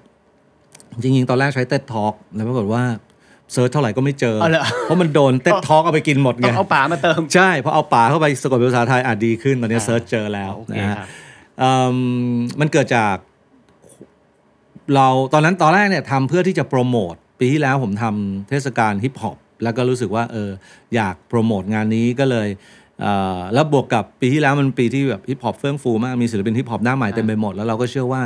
[1.03, 2.83] จริงๆ ตอนแรกใช้เต็ดทอล์กแล้วปรากฏว่า
[3.53, 11.09] search เท่าไหร่ก็ไม่เจอ อ้าวเหรอ เพราะมันโดน TED Talk เอาไปกินหมดไง ต้องเอาป๋ามาเติม ใช่เพราะเอาป๋าเข้าไปสะกดเป็นภาษาไทยอาจดีขึ้น ตอนนี้อ่า search เจอแล้วโอเคนะฮะครับ
[11.59, 11.97] เอิ่ม
[12.61, 13.17] มันเกิดจาก
[14.95, 20.51] เราตอนนั้นตอนแรกเนี่ยทำเพื่อที่จะโปรโมทปีที่แล้วผมทำเทศกาลฮิปฮอปแล้วก็รู้สึกว่าเออ
[20.95, 22.49] อยากโปรโมทงานนี้ก็เลย
[23.01, 28.23] เอ่อแล้วบวกกับปีที่แล้วมันปีที่แบบฮิปฮอปเฟื่องฟูมากมีศิลปินฮิปฮอปหน้าใหม่เต็มไปหมดแล้วเราก็เชื่อว่า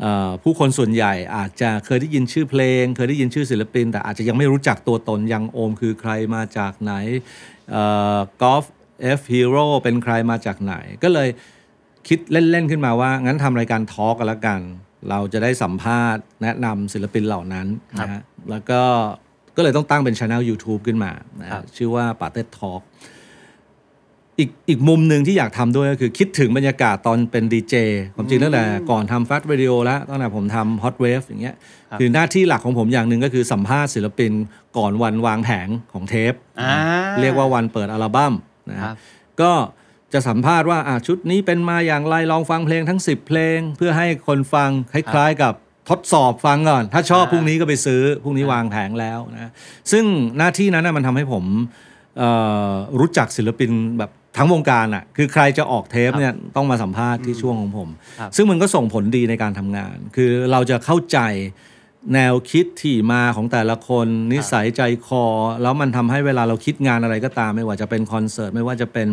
[0.00, 6.92] เอ่อผู้คนส่วนใหญ่อาจจะเคยได้ยินชื่อเพลง เคยได้ยินชื่อศิลปิน แต่อาจจะยังไม่รู้จักตัวตน Youngohm คือใครมาจากไหน
[8.42, 8.64] กอล์ฟ
[9.02, 11.28] F.HERO เป็นใครมาจากไหน ก็เลย
[12.08, 14.60] คิดเล่น ๆ ขึ้นมาว่า งั้นทำรายการ talk กันละกัน
[15.08, 17.66] เราจะได้สัมภาษณ์แนะนำศิลปินเหล่านั้น
[17.98, 18.82] ครับนะฮะแล้วก็
[19.56, 22.82] ก็เลยต้องตั้งเป็นช anel YouTube ขึ้นมานะครัฮะบชื่อว่าปาเต้ทอล์ก
[24.38, 27.74] อีกอีกมุมหนึ่งที่อยากทำด้วยก็คือคิดถึงบรรยากาศตอนเป็นดีเจ
[28.16, 31.56] ผมจริงตั้งแต่ก่อนทำฟัสวิดีโอแล้วตั้งแต่ผมทำฮอตเวฟอย่างเงี้ย
[31.98, 34.32] คือหน้าที่หลักของผมอย่างหนึ่งก็คือสัมภาษณ์ศิลปิน
[34.76, 36.74] ก่อนวันวางแผงของเทปอ่า
[37.20, 38.34] เรียกว่าวันเปิดอัลบั้ม
[38.70, 38.96] นะครัฮะบ
[39.40, 39.52] ก็
[40.12, 45.54] จะสัมภาษณ์ว่าอะชุดนี้เป็นมาอย่างไรลองฟังเพลงทั้ง 10 เพลง เพื่อให้คนฟังคล้ายๆกับ
[45.90, 49.50] ทดสอบฟังก่อน ถ้าชอบอ่าพรุ่งนี้ก็ไปซื้อพรุ่งนี้วางแผงแล้วนะ
[49.92, 50.04] ซึ่ง
[50.38, 51.44] หน้าที่นั้นนะมันทำให้ผม
[52.18, 52.30] เอ่
[52.70, 57.88] อรู้จักศิลปินแบบทั้งวงการอะคือใครจะออกเทปเนี่ยต้องมาสัมภาษณ์ที่ช่วงของผม
[58.20, 61.18] ครับซึ่งมันก็ส่งผลดีในการทำงาน คือเราจะเข้าใจ
[62.14, 65.24] แนวคิดที่มาของแต่ละคน นิสัยใจคอ
[65.62, 69.08] แล้วมันทำให้เวลาเราคิดงานอะไรก็ตาม ไม่ว่าจะเป็นคอนเสิร์ต ไม่ว่าจะเป็น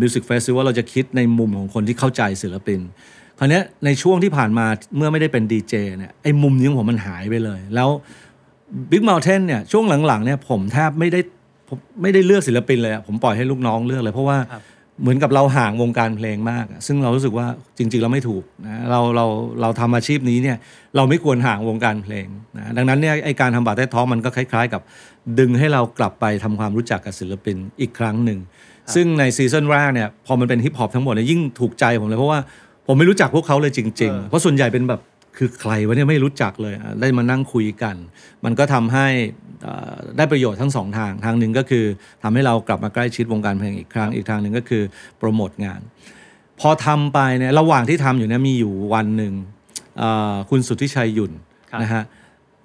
[0.00, 2.80] music festival เราจะคิดในมุมของคนที่เข้าใจศิลปิน
[3.38, 7.88] คราวเนี้ยในช่วงที่ผ่านมาเมื่อไม่ได้เป็นดีเจเนี่ยไอ้มุมนี้ของผมมันหายไปเลย แล้ว
[8.90, 11.20] Big Mountain เนี่ยช่วงหลังๆเนี่ยผมแทบไม่ได้
[11.68, 14.62] ผมไม่ได้เลือกศิลปินเลยอะผมปล่อยให้ลูกน้องเลือกเลย เพราะว่าครับ
[15.00, 17.46] เหมือนกับเราห่างวงการเพลงมากอะซึ่งเรารู้สึกว่า
[17.78, 19.26] จริง ๆ เราไม่ถูกนะเราเรา
[19.60, 20.56] เราทำอาชีพนี้เนี่ย
[20.96, 24.82] เราไม่ควรห่างวงการเพลงนะดังนั้นเนี่ยไอการทำบาร์เต้ท้องมันก็คล้าย ๆ กับ
[25.38, 28.38] ดึงให้เรากลับไปทำความรู้จักกับศิลปินอีกครั้งหนึ่ง
[28.94, 32.40] ซึ่งในซีซั่นแรกเนี่ยพอมันเป็นฮิปฮอปทั้งหมดเนี่ยยิ่งถูกใจผมเลยเพราะว่า
[32.86, 35.00] ผมไม่รู้จักพวกเขาเลยจริงเออๆเพราะส่วนใหญ่เป็นแบบ
[35.36, 37.96] คือใครวะเนี่ยไม่รู้จักเลยอะได้มานั่งคุยกัน
[38.44, 39.47] มันก็ทำให้เอ่อ
[40.16, 41.84] ได้ประโยชน์ทั้งสองทาง ทางหนึ่งก็คือ
[42.22, 44.82] ทำให้เรากลับมาใกล้ชิดวงการเพลงอีกครั้ง อีกทางหนึ่งก็คือ
[45.18, 45.80] โปรโมทงาน
[46.60, 49.32] พอทำไปเนี่ยระหว่างที่ทำอยู่เนี่ยมีอยู่วันหนึ่ง
[49.98, 51.32] เอ่อคุณสุทธิชัยหยุ่น
[51.70, 52.04] ครับนะฮะ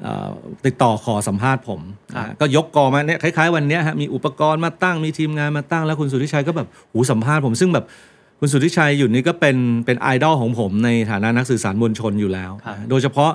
[0.01, 0.29] เอ่อ
[0.65, 1.81] ติดต่อขอสัมภาษณ์ผม
[2.13, 7.85] ครับนะฮะก็ยกกองมาเนี่ยคล้ายๆวันเนี้ยฮะมีอุปกรณ์มาตั้งมีทีมงานมาตั้ง แล้วคุณสุทธิชัยก็แบบหูสัมภาษณ์ผมซึ่งแบบ
[8.39, 13.31] คุณสุทธิชัยหยุ่นนี่ก็เป็นเป็นไอดอลของผมในฐานะนักสื่อสารมวลชนอยู่แล้วครับนะโดยเฉพาะ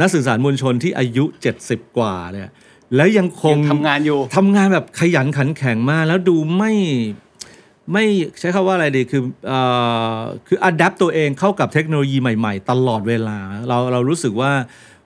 [0.00, 1.24] นักสื่อสารมวลชนที่อายุ
[1.60, 2.48] 70 กว่าเนี่ย
[2.96, 6.72] แล้วยังคงยังทำงานอยู่ทำงานแบบขยันขันแข็งมากแล้วดูไม่
[7.92, 8.04] ไม่
[8.40, 9.60] ใช้คำว่าอะไรดีคือเอ่
[10.16, 14.52] อคืออัดแอปตัวเองเข้ากับเทคโนโลยีใหม่ๆ ตลอดเวลา เราเรารู้สึกว่า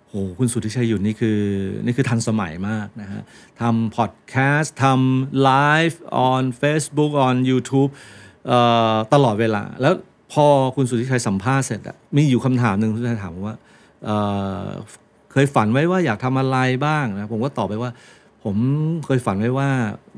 [0.08, 1.40] โหคุณสุทธิชัยหยุ่นนี่คือ
[1.84, 3.22] นี่คือทันสมัยมากนะฮะ
[3.60, 5.50] ทำพอดแคสต์ทำไล
[5.88, 7.90] ฟ์ on Facebook on YouTube
[8.48, 8.60] เอ่
[8.92, 9.94] อตลอดเวลา แล้ว
[10.32, 13.56] พอคุณสุทธิชัยสัมภาษณ์เสร็จอะมีอยู่คำถามหนึ่งคุณสุทธิชัยถามผมว่า
[14.04, 14.16] เอ่
[14.62, 14.64] อ
[15.34, 17.90] เคยฝันไว้ว่าอยากทำอะไรบ้างนะผมก็ตอบไปว่า
[18.44, 18.56] ผม
[19.06, 19.68] เคยฝันไว้ว่า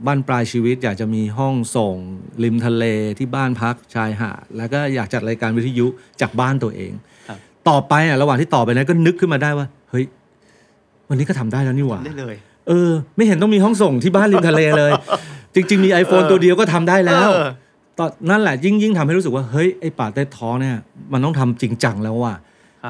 [0.07, 1.97] บ้านปลายชีวิต อยากจะมีห้องส่ง
[2.45, 2.85] ริมทะเล
[3.19, 5.87] ที่บ้านพักชายหาดแล้วก็อยากจัดรายการวิทยุ
[6.21, 6.93] จากบ้านตัวเอง
[7.29, 10.05] ครับต่อไปอะระหว่างที่ต่อไปนั้นก็นึกขึ้นมาได้ว่า เฮ้ย
[11.09, 12.35] วันนี้ก็ทำได้แล้วนี่หว่าได้เลย
[12.69, 14.93] เออ ไม่เห็นต้องมีห้องส่งที่บ้านริมทะเลเลย
[15.55, 17.49] จริง ๆ มี iPhone ตัวเดียวก็ทำได้แล้วเออ
[17.99, 20.77] ตอนนั่นแหละยิ่งยิ่งทำให้รู้สึกว่าเฮ้ยไอ้ป๋าเต็ดทอล์กเนี่ย
[21.13, 22.43] มันต้องทำจริงจังแล้วว่ะครับ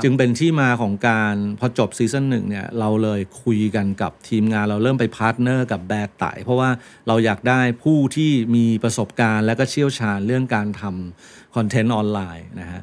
[0.02, 6.70] จึงเป็นที่มาของการพอจบ season หนึ่งเนี่ยเราเลยคุยกันกับทีมงานเราเริ่มไป partner กับแบไต๋เพราะว่า
[7.08, 12.80] เราอยากได้ผู้ที่มีประสบการณ์ และก็เชี่ยวชาญเรื่องการทำ content ออนไลน์นะฮะ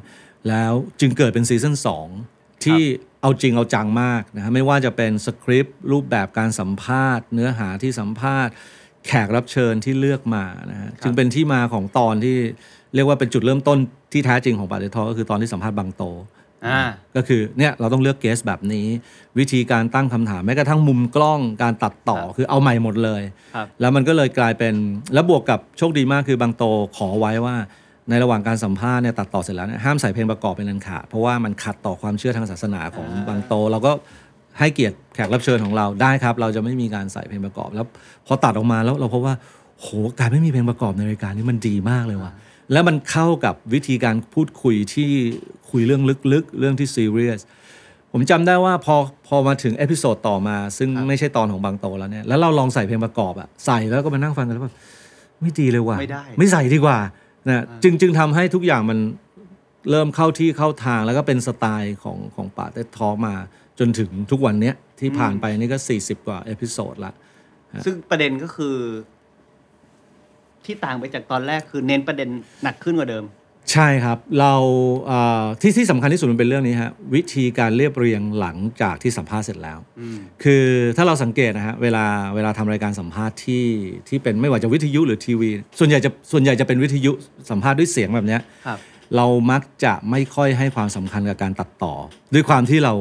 [0.48, 1.74] แล้วจึงเกิดเป็น season
[2.20, 2.82] 2ที่
[3.22, 8.52] เอาจริงเอาจังมากนะฮะไม่ว่าจะเป็นสคริปต์รูปแบบการสัมภาษณ์ เนื้อหาที่สัมภาษณ์
[9.06, 12.36] แขกรับเชิญที่เลือกมานะฮะจึงเป็นที่มาของตอนที่
[12.94, 13.78] เรียกว่าเป็นจุดเริ่มต้น
[14.12, 16.43] ที่แท้จริงของป๋าเต็ดทอล์กก็คือตอนที่สัมภาษณ์บังโตอ่า
[17.16, 18.86] ก็คือเนี่ยเราต้องเลือก guest แบบนี้
[19.38, 23.22] วิธีการตั้งคำถามแม้กระทั่งมุมกล้องการตัดต่อครับคือเอาใหม่หมดเลย
[23.54, 24.74] ครับแล้วมันก็เลยกลายเป็น
[25.14, 26.64] แล้วบวกกับโชคดีมากคือบางโต
[26.96, 27.56] ขอไว้ว่า
[28.08, 33.92] ในระหว่างการสัมภาษณ์เนี่ยตัดต่อเสร็จแล้วเนี่ยห้ามใส่เพลงประกอบเป็นอันขาดเพราะว่ามันขัดต่อความเชื่อทางศาสนาของอ่าบางโตเราก็
[34.58, 37.86] ให้เกียรติแขกรับเชิญของเราได้ครับ เราจะไม่มีการใส่เพลงประกอบ แล้ว
[38.26, 39.34] พอตัดออกมาแล้วเราพบว่า
[39.80, 39.86] โห
[40.18, 42.32] การไม่มีเพลงประกอบในรายการนี้มันดีมากเลยว่ะ
[42.72, 45.10] แล้วมันเข้ากับวิธีการพูดคุยที่
[45.70, 47.40] คุยเรื่องลึกๆ เรื่องที่ซีเรียส
[48.12, 48.96] ผมจำได้ว่าพอ
[49.26, 54.74] พอมาถึง episode ต่อมา ซึ่งครับไม่ใช่ตอนของบังโตแล้วเนี่ยแล้วเราลองใส่เพลงประกอบอะใส่แล้วก็มานั่งฟังกันแล้วแบบ
[55.40, 56.98] ไม่ดีเลยว่ะไม่ได้ไม่ใส่ดีกว่า
[57.48, 58.98] นะจึงจึงทำให้ทุกอย่างมัน
[59.90, 63.34] เริ่มเข้าที่เข้าทางแล้วก็เป็นสไตล์ของของป๋าเต็ดทอล์กมา
[63.78, 67.12] จนถึงทุกวันเนี้ยที่ผ่านไปนี่ก็ 40 กว่า episode ละ
[67.84, 68.76] ซึ่งประเด็นก็คือ
[70.66, 72.28] ที่ต่างไปจากตอนแรกคือเน้นประเด็น
[72.62, 73.26] หนักขึ้นกว่าเดิม
[73.72, 74.54] ใช่ครับเรา
[75.06, 80.64] เอ่อที่ที่สำคัญที่สุดมันเป็นเรื่องนี้ฮะวิธีการเรียบเรียงหลังจากที่สัมภาษณ์เสร็จแล้วอืมคือ
[80.96, 83.64] ถ้าเราสังเกตนะฮะเวลาเวลาทำรายการสัมภาษณ์ที่
[84.08, 87.12] ที่เป็นไม่ว่าจะวิทยุหรือทีวี ส่วนใหญ่จะส่วนใหญ่จะเป็นวิทยุ
[87.50, 88.78] สัมภาษณ์ด้วยเสียงแบบเนี้ยครับ
[89.16, 91.94] เรามักจะไม่ค่อยให้ความสำคัญกับการตัดต่อ
[92.34, 92.92] ด้วยความที่เรา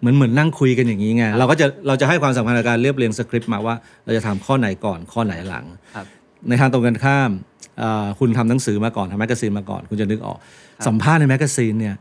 [0.00, 6.06] เหมือนเหมือนนั่งคุยกันอย่างนี้ไงเราก็จะเราจะให้ความสำคัญกับการเรียบเรียงสคริปต์มาว่า เราจะทำข้อไหนก่อนข้อไหนหลังครับ
[6.48, 7.30] ในทางตรงกันข้าม
[7.78, 10.38] เอ่อคุณทำหนังสือมาก่อนทำ magazine มาก่อน คุณจะนึกออก
[10.86, 11.94] สัมภาษณ์ใน magazine เนี่ย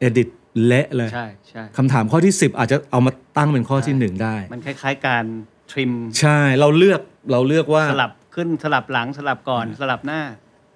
[0.00, 0.28] edit
[0.66, 5.24] เละเลยใช่ใช่คำถามข้อที่ 10 อาจจะเอามาตั้งเป็นข้อที่หนึ่งได้ มันคล้ายๆการ
[5.72, 7.00] trim ใช่เราเลือก
[7.32, 10.22] เราเลือกว่าสลับขึ้นสลับหลังสลับก่อนสลับหน้า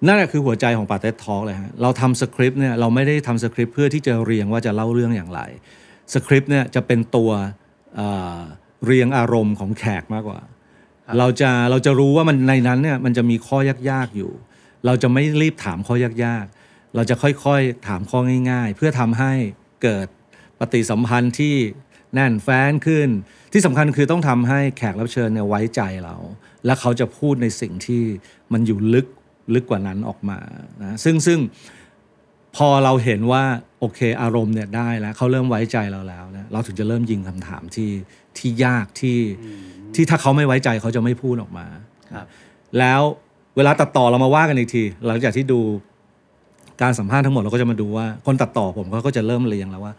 [0.05, 5.41] นั่นแหละคือหัวใจของป๋าเต็ดทอล์กเลยฮะเราทำสคริปต์เนี่ยเราไม่ได้ทำสคริปต์เพื่อที่จะเรียงว่าจะเล่าเรื่องอย่างไร
[6.13, 7.31] สคริปต์เนี่ยจะเป็นตัว
[7.95, 8.39] เอ่อ
[8.85, 10.51] เรียงอารมณ์ของแขกมากกว่าครับ
[11.17, 13.57] เราจะเราจะรู้ว่ามันในนั้นเนี่ยมันจะมีข้อ
[13.91, 14.31] ยากๆอยู่
[14.85, 15.95] เราจะไม่รีบถามข้อ
[16.25, 18.19] ยากๆ เราจะค่อยๆถามข้อ
[18.51, 19.33] ง่าย ๆ เพื่อทำให้
[19.83, 20.07] เกิด
[20.59, 21.55] ปฏิสัมพันธ์ที่
[22.13, 23.09] แน่นแฟ้นขึ้น
[23.53, 26.15] ที่สำคัญคือต้องทำให้แขกรับเชิญเนี่ยไว้ใจเรา
[26.65, 28.03] และเขาจะพูดในสิ่งที่
[28.53, 29.07] มันอยู่ลึก
[29.53, 30.39] ลึกกว่านั้นออกมา
[30.81, 31.39] นะซึ่งซึ่ง
[32.55, 33.43] พอเราเห็นว่า
[33.79, 37.91] โอเคอารมณ์เนี่ยได้แล้วเขาเริ่มไว้ใจเราแล้วนะเราถึงจะเริ่มยิงคำถามที่
[38.37, 39.19] ที่ยากที่
[39.99, 41.65] ที่ถ้าเขาไม่ไว้ใจเขาจะไม่พูดออกมา
[42.15, 42.25] ครับ
[42.79, 43.01] แล้ว
[43.57, 45.59] เวลาตัดต่อเรามาว่ากันอีกที หลังจากที่ดู
[46.81, 49.93] การสัมภาษณ์ทั้งหมดเราก็จะมาดูว่า คนตัดต่อผมเขาก็จะเริ่มเรียงแล้วว่า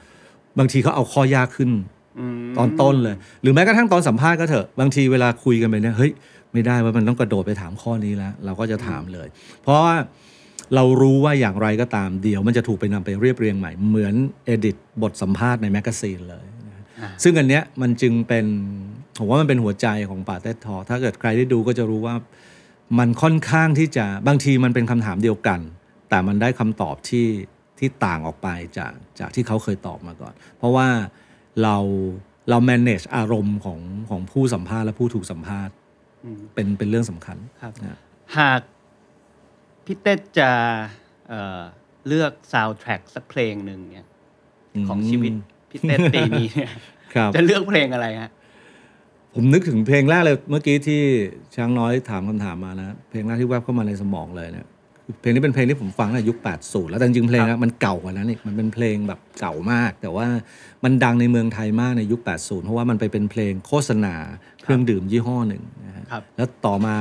[0.58, 1.70] บางทีเขาเอาข้อยากขึ้น
[2.18, 6.12] อืมตอนต้นเลย หรือแม้กระทั่งตอนสัมภาษณ์ก็เถอะบางทีเวลาคุยกันไปเนี่ยเฮ้ย
[6.52, 9.28] ไม่ได้ว่ามันต้องกระโดดไปถามข้อนี้แล้วเราก็จะถามเลย
[9.62, 9.96] เพราะว่า
[10.74, 18.46] เรารู้ว่าอย่างไรก็ตามเดี๋ยวมันจะถูกไปนำไปเรียบเรียงใหม่ เหมือน edit บทสัมภาษณ์ใน magazine เลยนะอ่าซึ่งอันเนี้ยมันจึงเป็น
[19.20, 22.14] ผมว่ามันเป็นหัวใจของป๋าเต็ดทอล์ก ถ้าเกิดใครได้ดูก็จะรู้ว่า
[22.98, 25.60] มันค่อนข้างที่จะบางทีมันเป็นคำถามเดียวกัน
[26.08, 27.26] แต่มันได้คำตอบที่
[27.78, 30.88] ที่ต่างออกไปจากจากที่เขาเคยตอบมาก่อน เพราะว่า
[31.62, 31.76] เรา
[32.50, 33.80] เรา manage อารมณ์ของ
[34.10, 35.74] ของผู้สัมภาษณ์และผู้ถูกสัมภาษณ์
[36.24, 37.98] อืมเป็นเป็นเรื่องสำคัญครับนะ
[38.38, 38.60] หาก
[39.84, 40.50] พี่เต้จะ
[41.28, 41.60] เอ่อ
[42.06, 44.06] เลือกซาว d t ท a c k สักเพลงหนึ่งเนี่ย
[44.88, 45.32] ของชีวิต
[45.70, 46.70] พี่เต้ปีนี้เนี่ย
[47.14, 48.30] ครับจะเลือกเพลงอะไรฮะ
[49.34, 51.00] ผมนึกถึงเพลงแรกเลยเมื่อกี้ที่
[51.56, 54.66] ช้างน้อยถามคำถามมานะเพลงแรกที่แวบเข้ามาในสมองเลยเนี่ย
[55.04, 60.26] คือเพลงนี้เป็นเพลงที่ผมฟังในยุค 80 แล้วแต่จริงๆเพลงนะมันเก่ากว่านั้นอีกมันเป็นเพลงแบบเก่ามาก แต่ว่า
[60.84, 64.14] มันดังในเมืองไทยมากในยุค 80 เพราะว่ามันไปเป็นเพลงโฆษณา
[64.62, 66.96] เครื่องดื่มยี่ห้อหนึ่งนะฮะ ครับแล้วต่อมา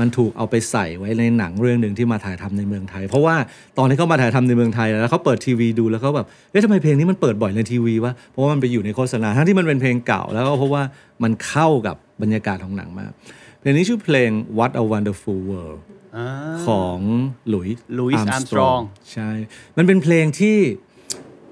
[0.00, 3.36] มันถูกเอาไปใส่ไว้ในหนังเรื่องหนึ่งที่มาถ่ายทำในเมืองไทย เพราะว่า
[3.78, 10.82] ตอนที่เขามาถ่ายทำในเมืองไทยแล้วเขาเปิดทีวีดูแล้วเขาแบบเอ๊ะทำไมเพลงนี้มันเปิดบ่อยในทีวีวะเพราะว่ามันไปอยู่ในโฆษณาทั้งที่มันเป็นเพลงเก่า แล้วก็เพราะว่า
[11.22, 13.10] มันเข้ากับบรรยากาศของหนังมาก
[13.60, 15.80] เพลงนี้ชื่อเพลง What a Wonderful World
[16.16, 16.28] อ่า
[16.66, 16.98] ของ
[17.48, 19.30] หลุย Louis Armstrong ใช่
[19.76, 20.58] มันเป็นเพลงที่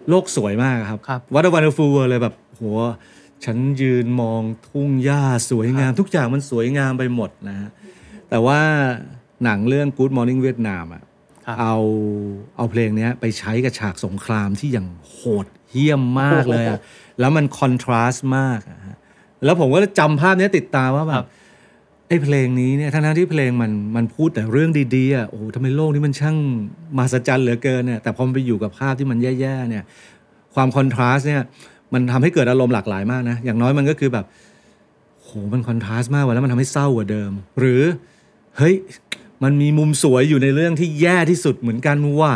[0.09, 2.65] โลกสวยมากครับครับ What a Wonderful World เลยแบบโห
[3.45, 7.71] ฉันยืนมองทุ่งหญ้าสวยงาม ทุกอย่างมันสวยงามไปหมดนะฮะ
[8.31, 8.61] แต่ว่า
[9.45, 11.03] หนังเรื่อง Good Morning Vietnam อะ
[11.47, 11.77] ครับเอา
[12.57, 16.81] เอาเพลงเนี้ยไปใช้กับฉากสงครามที่อย่างโหดเหี้ยมมากเลยอะ
[17.21, 18.97] แล้วมันคอนทราสต์มากอะฮะ
[19.45, 21.27] แล้วผมก็จำภาพเนี้ยติดตาว่าแบครับบ
[22.09, 26.37] ไอ้เพลงนี้เนี่ยทั้งๆที่เพลงมันมันพูดแต่เรื่องดีๆอะโอ้โหทำไมโลกนี้มันช่าง
[26.97, 29.85] มหัศจรรย์เหลือเกินเนี่ยแต่พอมันไปอยู่กับภาพที่มันแย่ๆเนี่ย
[30.55, 31.43] ความคอนทราสต์เนี่ย
[31.95, 34.25] มันทำให้เกิดอารมณ์หลากหลายมากนะ อย่างน้อยมันก็คือแบบ
[35.23, 37.83] โหมันคอนทราสต์มากว่ะแล้วมันทำให้เศร้ากว่าเดิม หรือ
[38.59, 38.75] เฮ้ย
[39.43, 42.35] มันมีมุมสวยอยู่ในเรื่องที่แย่ที่สุดเหมือนกันว่ะ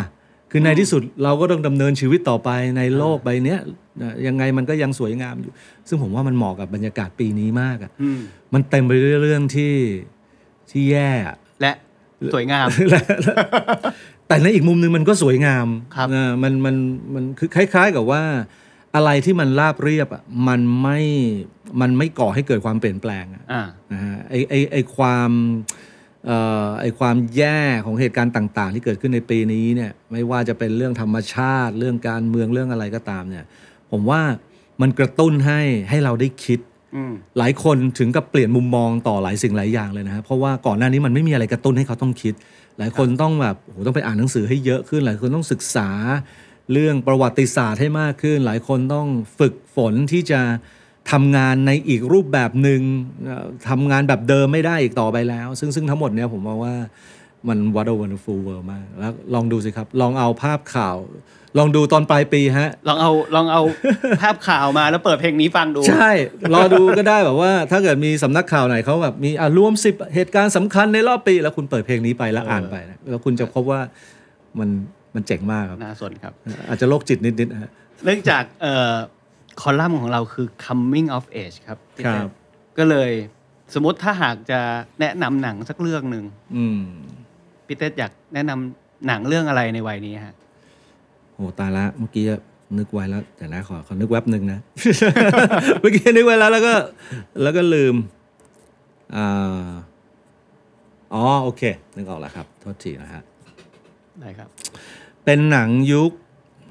[0.51, 3.59] คือในที่สุดเราก็ต้องดำเนินชีวิตต่อไปในโลกใบเนี้ย
[4.01, 5.51] นะยังไงมันก็ยังสวยงามอยู่
[5.87, 8.19] ซึ่งผมว่ามันเหมาะกับบรรยากาศปีนี้มากอะอืม
[8.53, 9.73] มันเต็มไปด้วยเรื่องที่
[10.71, 11.73] ที่แย่อะและ
[12.35, 13.01] สวยงามและ
[14.27, 16.75] แต่ในอีกมุมหนึ่งมันก็สวยงามครับนะมันมัน
[17.13, 18.23] มันคือคล้าย ๆ กับว่า
[18.95, 20.99] อะไรที่มันราบเรียบอะมันไม่
[21.81, 25.31] มันไม่ก่อให้เกิดความเปลี่ยนแปลงอะอ่า นะฮะไอไอไอความ
[26.25, 33.45] เอ่อไอความแย่ของเหตุการณ์ต่าง ๆ ที่เกิดขึ้นในปีนี้เนี่ยไม่ว่าจะเป็นเรื่องธรรมชาติ เรื่องการเมืองเรื่องอะไรก็ตามเนี่ย
[33.91, 34.21] ผมว่า
[34.81, 36.59] มันกระตุ้นให้ให้เราได้คิด
[36.95, 42.33] อืม หลายคนถึงกับเปลี่ยนมุมมองต่อหลายสิ่งหลายอย่างเลยนะฮะเพราะว่าก่อนหน้านี้มันไม่มีอะไรกระตุ้นให้เขาต้องคิด
[42.79, 45.89] หลายคนต้องแบบโอ้โหต้องไปอ่านหนังสือให้เยอะขึ้น หลายคนต้องศึกษา
[46.71, 49.07] เรื่องประวัติศาสตร์ให้มากขึ้น หลายคนต้อง
[49.39, 50.41] ฝึกฝนที่จะ
[51.11, 52.81] ทำงานในอีกรูปแบบหนึ่ง
[53.25, 56.75] เอ่อทำงานแบบเดิมไม่ได้อีกต่อไปแล้ว ซึ่งซึ่งทั้งหมดเนี้ยผมมองว่า
[57.47, 60.97] มัน what a wonderful world มาก แล้วลองดูสิครับ ลองเอาภาพข่าว
[61.57, 63.61] ลองดูตอนปลายปีฮะ ลองเอาลองเอา
[64.21, 66.11] ภาพข่าวมาแล้วเปิดเพลงนี้ฟังดู ใช่
[66.53, 73.81] รอดูก็ได้แบบว่า ถ้าเกิดมีสำนักข่าวไหนเขาแบบมีอะรวมสิบเหตุการณ์สำคัญในรอบปี แล้วคุณเปิดเพลงนี้ไปแล้วเอออ่อ่านไปนะแล้วคุณจะพบว่า
[74.59, 74.69] มัน
[75.15, 76.33] มันเจ๋งมากครับน่าสนครับ
[76.67, 77.71] อาจจะโรคจิตนิดๆนะฮะ
[78.05, 78.95] เนื่องจากเอ่อ
[79.61, 82.31] คอลัมน์ของเราคือ coming of age ครับพี่ครัเต้บ
[82.77, 83.11] ก็เลย
[83.73, 84.59] สมมติถ้าหากจะ
[84.99, 86.25] แนะนำหนังสักเรื่องหนึ่ง
[86.55, 86.81] อืม
[87.65, 90.35] พี่เต้อยากแนะนำหนังเรื่องอะไรในวัยนี้ฮะ
[91.33, 92.25] โหตายละเมื่อกี้
[92.77, 94.59] นึกไว้แล้วแต่นะขอขอนึกแวบหนึ่งนะ
[95.81, 96.73] เมื่อกี้นึกไว้แล้วแล้วก็
[97.41, 97.95] แล้วก็ลืม
[99.15, 99.69] อ่า
[101.13, 101.63] อ๋อโอเค
[101.95, 103.21] นึกออกแล้วครับ โทษทีนะฮะ
[104.19, 104.49] ได้ครับ
[105.25, 106.11] เป็นหนังยุค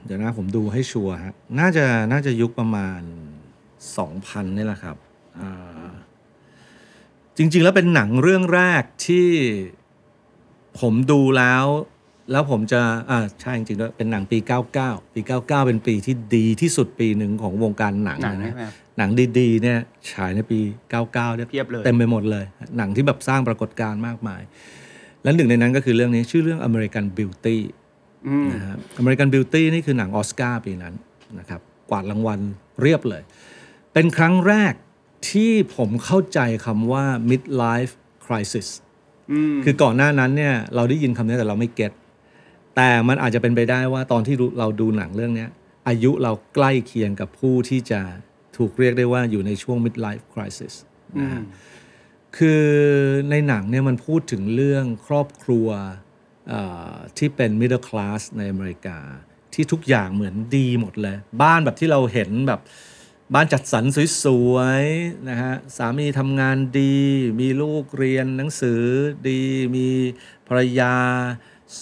[0.05, 3.01] เดี๋ยวนะผมดูให้ชัวร์ฮะน่าจะน่าจะยุคประมาณ
[3.79, 4.97] 2,000นี่แหละครับ
[5.41, 5.91] อ่า
[7.37, 9.29] จริง ๆ แล้วเป็นหนังเรื่องแรกที่
[10.81, 11.67] ผมดูแล้ว
[12.33, 14.39] แล้วผมจะอ่าใช่จริงๆด้วยเป็นหนังปี
[14.77, 19.79] 99 ปี 99 เป็นปีที่ดีที่สุดปีหนึ่งของวงการหนังหนังนะใช่ไหมครับหนังดีๆเนี่ย
[20.13, 20.59] ฉายในปี
[20.93, 22.45] 99เนี่ยเพียบเลยเต็มไปหมดเลย
[22.77, 24.43] หนังที่แบบสร้างปรากฏการณ์มากมาย
[25.23, 27.57] และหนึ่งในนั้นก็คือเรื่องนี้ชื่อเรื่อง American Beauty
[28.29, 30.95] อืมนะฮะ American Beauty นี่คือหนังออสการ์ปีนั้น
[31.39, 31.61] นะครับ
[31.91, 32.41] กวาดรางวัล
[32.83, 33.23] เรียบเลย
[33.93, 34.75] เป็นครั้งแรก
[35.31, 37.93] ที่ผมเข้าใจคำว่า midlife
[38.25, 38.69] crisis
[39.33, 41.93] อืมคือก่อนหน้านั้นเนี่ยเราได้ยินคำนี้แต่เราไม่เก็ต
[42.77, 45.51] แต่มันอาจจะเป็นไปได้ว่าตอนที่เราดูหนังเรื่องเนี้ย
[45.89, 48.01] อายุเราใกล้เคียงกับผู้ที่จะ
[48.57, 50.75] ถูกเรียกได้ว่าอยู่ในช่วง midlife crisis
[51.21, 51.43] นะฮะ
[52.39, 52.65] คือ
[53.31, 56.04] ในหนังเนี่ยมันพูดถึงเรื่องครอบครัวเอ่อ
[57.19, 58.99] ที่เป็น middle class ในอเมริกา
[59.55, 62.61] ที่ทุกอย่างเหมือนดีหมดเลย บ้านแบบที่เราเห็นแบบ
[63.35, 63.85] บ้านจัดสรร
[64.25, 66.97] สวยๆนะฮะสามีทำงานดี
[67.41, 68.81] มีลูกเรียนหนังสือ
[69.29, 69.41] ดี
[69.77, 69.89] มี
[70.49, 70.95] ภรรยา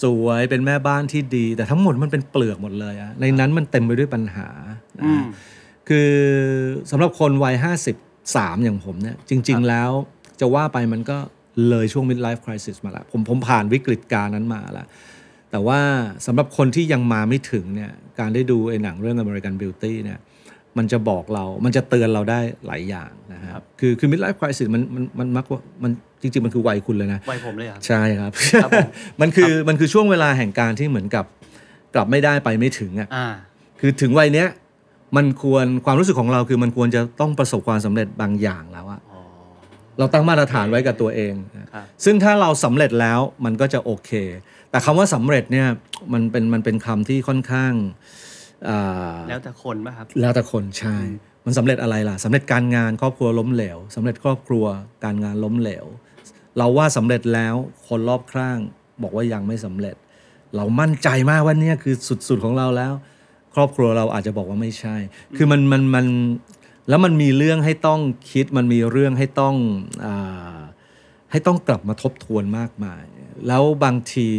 [0.01, 4.49] สวยเป็นแม่บ้านที่ดี แต่ทั้งหมดมันเป็นเปลือกหมดเลยอะในนั้นมันเต็มไปด้วยปัญหา
[4.97, 5.25] นะอืฮะม
[5.89, 6.11] คือ
[6.91, 7.55] สำหรับคนวัย
[8.09, 9.91] 53อย่างผมเนี่ยจริง ๆ แล้ว
[10.39, 11.17] จะว่าไปมันก็
[11.69, 14.87] เลยช่วง midlife crisis มาแล้วผมผมผ่านวิกฤตการณ์นั้นมาแล้ว
[15.51, 15.79] แต่ว่า
[16.25, 20.19] สำหรับคนที่ยังมาไม่ถึงเนี่ยการได้ดูไอ้หนังเรื่อง American Beauty เนี่ย
[20.77, 28.31] มันจะบอกเรา มันจะเตือนเราได้หลายอย่างนะครับ คือคือ midlife crisis มันมันมันมักว่ามันจริง ๆ มันคือวัยคุณเลยนะ วัยผมเลยครับใช่ครับ
[28.63, 28.87] ครับผม
[29.21, 31.25] มันคือมันคือช่วงเวลาแห่งการที่เหมือนกับ
[31.95, 33.27] กลับไม่ได้ไปไม่ถึงอะอ่า
[33.79, 34.47] คือถึงวัยเนี้ย
[35.17, 38.92] มันควรความรู้สึกของเราคือมันควรจะต้องประสบความสำเร็จบางอย่างแล้วอะอ๋อ
[39.99, 44.11] เราตั้งมาตรฐานไว้กับตัวเองนะครับซึ่งถ้าเราสำเร็จแล้วมันก็จะโอเค
[44.69, 45.67] แต่คำว่าสำเร็จเนี่ย
[46.13, 47.73] มันเป็นมันเป็นคำที่ค่อนข้าง
[48.69, 50.97] อ่าแล้วแต่คนป่ะครับ แล้วแต่คนใช่
[51.45, 54.65] มันสำเร็จอะไรล่ะสำเร็จการงานครอบครัวล้มเหลวสำเร็จครอบครัว
[55.03, 55.85] การงานล้มเหลว
[56.57, 57.55] เราว่าสำเร็จแล้ว
[57.87, 58.59] คนรอบข้าง
[59.03, 59.95] บอกว่ายังไม่สำเร็จ
[60.55, 61.95] เรามั่นใจมากว่าเนี่ยคือ
[62.27, 62.93] สุดๆของเราแล้ว
[63.55, 64.95] ครอบครัวเราอาจจะบอกว่าไม่ใช่
[65.35, 66.05] คือมันมันมัน
[66.89, 69.55] แล้วมันมีเรื่องให้ต้องคิดมันมีเรื่องให้ต้อง
[70.05, 70.59] อา
[71.31, 73.03] ให้ต้องกลับมาทบทวนมากมาย
[73.47, 74.29] แล้วบางที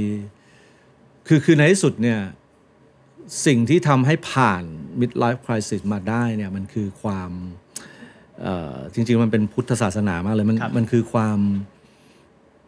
[1.27, 2.21] คือคือในที่สุดเนี่ย
[3.47, 4.63] สิ่งที่ทำให้ผ่าน
[5.01, 7.31] midlife crisis มาได้เนี่ยมันคือความ
[8.41, 11.39] เอ่อจริง ๆ มันเป็นพุทธศาสนามากเลยมันครับมันคือความ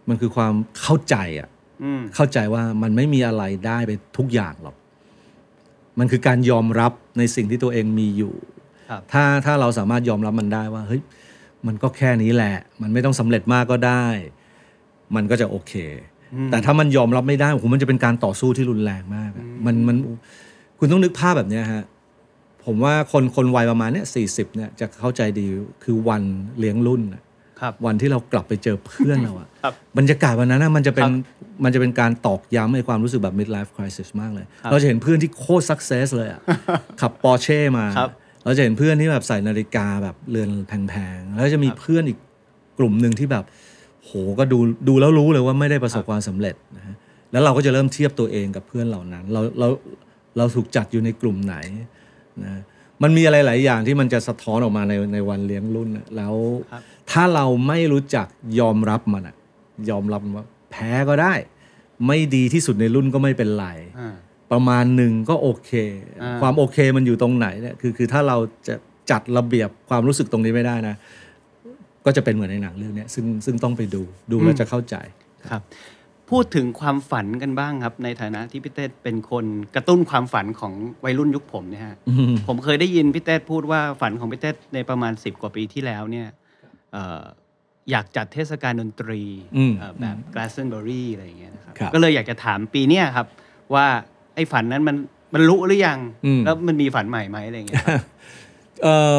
[0.09, 1.49] มันคือความเข้าใจอะ
[1.85, 4.77] อืมเข้าใจว่ามันไม่มีอะไรได้ไปทุกอย่างหรอก
[5.99, 8.56] มันคือการยอมรับในสิ่งที่ตัวเองมีอยู่ครับ
[9.13, 11.03] ถ้าถ้าเราสามารถยอมรับมันได้ว่าเฮ้ย
[11.67, 14.07] มันก็แค่นี้แหละ มันไม่ต้องสำเร็จมากก็ได้
[15.17, 15.75] มันก็จะโอเค
[16.51, 19.97] แต่ถ้ามันยอมรับไม่ได้โอ้โหมันจะเป็นการต่อสู้ที่รุนแรงมากอะมันมัน
[20.79, 21.85] คุณต้องนึกภาพแบบเนี้ยฮะ
[22.65, 25.47] ผมว่าคนคนวัยประมาณเนี้ยสี่สิบเนี่ยจะเข้าใจดี
[25.85, 26.23] คือวัน
[26.59, 27.23] เลี้ยงรุ่นอะ
[27.61, 36.41] ครับวันที่เรากลับไปเจอเพื่อนเราอะครับบรรยากาศวันนั้นนะมันจะเป็นครับมันจะเป็นการตอกย้ำในความรู้สึกแบบ midlife crisis มากเลยครับเราจะเห็นเพื่อนที่โคตร success เลยอะ
[37.01, 38.11] ขับปอร์เช่มาครับ
[38.47, 42.19] เราจะเห็นเพื่อนที่แบบใส่นาฬิกาแบบเรือนแพงๆ แล้วจะมีครับเพื่อนอีก
[42.79, 43.45] กลุ่มหนึ่งที่แบบ
[44.05, 49.69] โหก็ดูดูแล้วรู้เลยว่าไม่ได้ประสบความสำเร็จนะฮะหแล้วเราก็จะเริ่มเทียบตัวเองกับเพื่อนเหล่านั้น เราเรา
[50.37, 51.57] เราถูกจัดอยู่ในกลุ่มไหน
[52.45, 52.61] นะ
[53.03, 56.35] มันมีอะไรหลายอย่างที่มันจะสะท้อนออกมาในในวันเลี้ยงรุ่นน่ะแล้ว
[56.73, 58.27] ครับถ้าเราไม่รู้จัก
[58.61, 59.37] ยอมรับมันอะ
[59.91, 61.35] ยอมรับว่าแพ้ก็ได้
[62.07, 63.67] ไม่ดีที่สุดในรุ่นก็ไม่เป็นไร
[63.99, 64.15] อ่า
[64.53, 65.71] ประมาณหนึ่งก็โอเค
[66.23, 68.37] อ่าความโอเคมันอยู่ตรงไหนเนี่ยคือคือถ้าเรา
[68.69, 68.75] จะ
[69.11, 70.97] จัดระเบียบความรู้สึกตรงนี้ไม่ได้นะ
[72.07, 74.97] ก็จะเป็นเหมือนในหนังเรื่องเนี้ยซึ่งซึ่งต้องไปดูดูแล้วจะเข้าใจ
[75.51, 75.63] ครับ
[76.31, 80.73] พูดถึงความฝันกันบ้างครับ ในฐานะที่พี่เต้เป็นคนกระตุ้นความฝันของ
[81.05, 81.97] วัยรุ่นยุคผมเนี่ยฮะ
[82.49, 86.29] ผมเคยได้ยินพี่เต้พูดว่าฝันของพี่เต้ในประมาณ10กว่าปีที่แล้วเนี่ย
[86.93, 87.23] เอ่อ
[87.91, 89.23] อยากจัดเทศกาลดนตรี
[89.57, 93.27] อืมเอ่อแบบ Glastonbury อะไรอย่างเงี้ยนะครับครับก็เลยอยากจะถามปีเนี้ยครับ
[93.75, 93.87] ว่า
[94.37, 94.97] ไอ้ฝันนั้นมัน
[95.35, 98.01] มันรู้หรือยังอืมแล้วมันมีฝันใหม่ไหมอะไรอย่างเงี้ยครับ
[98.83, 99.17] เอ่อ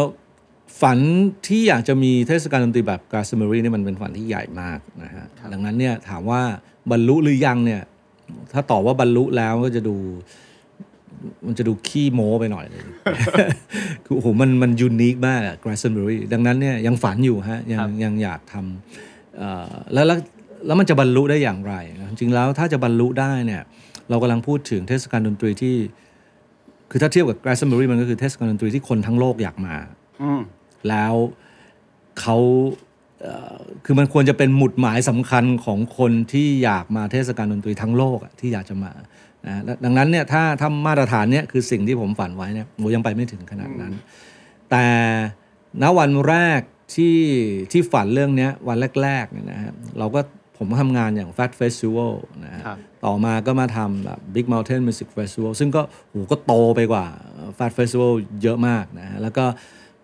[0.82, 1.00] ฝัน
[1.48, 6.42] ที่อยากจะมีเทศกาลดนตรีแบบกาสเมอรี่นี่มันเป็นฝันที่ใหญ่มากนะฮะครับดังนั้นเนี่ยถามว่า
[6.92, 7.82] บรรลุหรือยังเนี่ย
[8.54, 9.96] ถ้าตอบว่าบรรลุแล้วก็จะดู
[11.46, 12.82] มันจะดูขี้โม้ไปหน่อยเลย
[14.06, 20.18] คือโอ้โหมันมันยูนิคมากอะ Glastonbury ดังนั้นเนี่ยยังฝันอยู่ฮะยังครับยังอยากทำเอ่อแล้วแล้ว
[20.66, 23.62] แล้วมันจะบรรลุได้อย่างไรนะจริงๆแล้วถ้าจะบรรลุได้เนี่ย
[24.10, 25.76] เรากำลังพูดถึงเทศกาลดนตรีที่
[26.92, 29.76] คือถ้าเทียบกับ Glastonbury มันก็คือเทศกาลดนตรีที่คนทั้งโลกอยากมา
[30.22, 30.42] อืม
[30.90, 31.14] แล้ว
[32.20, 32.38] เขา
[33.22, 38.94] เอ่อคือมันควรจะเป็นหมุดหมายสำคัญของคนที่อยากมาเทศกาลดนตรีทั้งโลกอะที่อยากจะมา
[39.46, 43.94] นะและดังนั้นเนี่ยถ้าถ้ามาตรฐานเนี่ยคือสิ่งที่ผมฝันไว้เนี่ยโมยังไปไม่ถึงขนาดนั้น
[44.70, 44.86] แต่
[45.82, 46.62] ณวันแรก
[46.96, 47.18] ที่
[47.72, 50.22] ที่ฝันเรื่องเนี้ยวันแรกๆเนี่ยนะฮะเราก็
[50.58, 57.06] ผมทำงานอย่าง Fat Festival นะฮะครับ ต่อมาก็มาทำแบบ Big Mountain Music Festival ซึ่งก็โหก็โตไปกว่า
[57.58, 59.46] Fat Festival เยอะมากนะฮะแล้วก็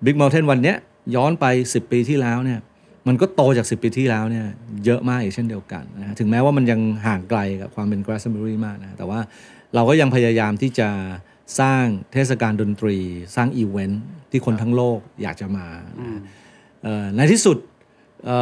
[0.06, 0.78] Big Mountain วันเนี้ย
[1.16, 2.60] ย้อนไป 10 ปีที่แล้วเนี่ย
[3.08, 4.46] มันก็โตจาก 10 ปีที่แล้วเนี่ย
[4.86, 9.20] เยอะมากอีกเช่นเดียวกันนะฮะถึงแม้ว่ามันยังห่างไกลกับความเป็น Glastonbury มากนะแต่ว่า
[9.76, 10.89] เราก็ยังพยายามที่จะ
[11.60, 12.98] สร้างเทศกาลดนตรี
[13.36, 15.68] สร้างอีเวนท์ที่คนทั้งโลกอยากจะมา
[16.00, 16.22] นะฮะ
[16.84, 17.58] เอ่อในที่สุด
[18.26, 18.38] เอ่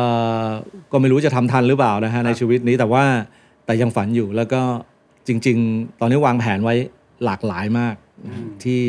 [0.48, 0.50] อ
[0.92, 3.06] ก็ไม่รู้จะทำทันหรือเปล่านะฮะในชีวิตนี้แต่ว่า
[3.66, 4.62] แต่ยังฝันอยู่แล้วก็
[5.28, 6.76] จริง ๆ ตอนนี้วางแผนไว้
[7.26, 7.96] หลากหลายมาก
[8.26, 8.82] นะฮะที่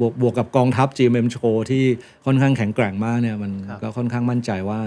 [0.00, 1.84] บวกบวกกับกองทัพ GMM Show ที่
[2.26, 4.80] ค่อนข้างแข็งแกร่งมากเนี่ยมันครับก็ค่อนข้างมั่นใจว่า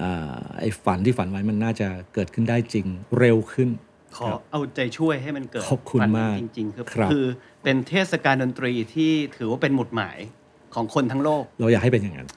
[0.00, 2.86] อ่าไอ้ฝันที่ฝันไว้มันน่าจะเกิดขึ้นได้จริง
[3.18, 3.68] เร็วขึ้น
[4.16, 7.24] ขอเอาใจช่วยให้มันเกิดขอบคุณฝันนั้นมากจริงๆคือครับคือ
[7.62, 10.18] เป็นเทศกาลดนตรีที่ถือว่าเป็นหมุดหมาย
[10.74, 12.28] ของคนทั้งโลก เราอยากให้เป็นอย่างนั้น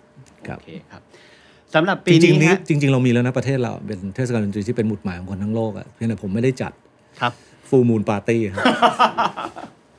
[0.47, 1.01] ครับโอเคครับ
[1.73, 6.71] สำหรับจปีริงๆนี้นี้ฮะจริง ๆ เรามีแล้วนะประเทศเราเป็นเทศกาลดนตรีที่เป็นหมุดหมายของคนทั้งโลกอะเพียงแต่ผมไม่ได้จัด
[7.21, 7.33] ครับ
[7.69, 8.41] ฟูมูลปาร์ตี้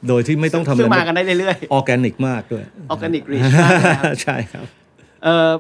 [0.08, 4.64] โดยที่ไม่ต้องทำซึ่งอะไรมากันได้เรื่อยออร์แกนิกมากด้วยๆ Organic Rich มากนะครับใช่ครับ
[5.24, 5.50] เอ่อ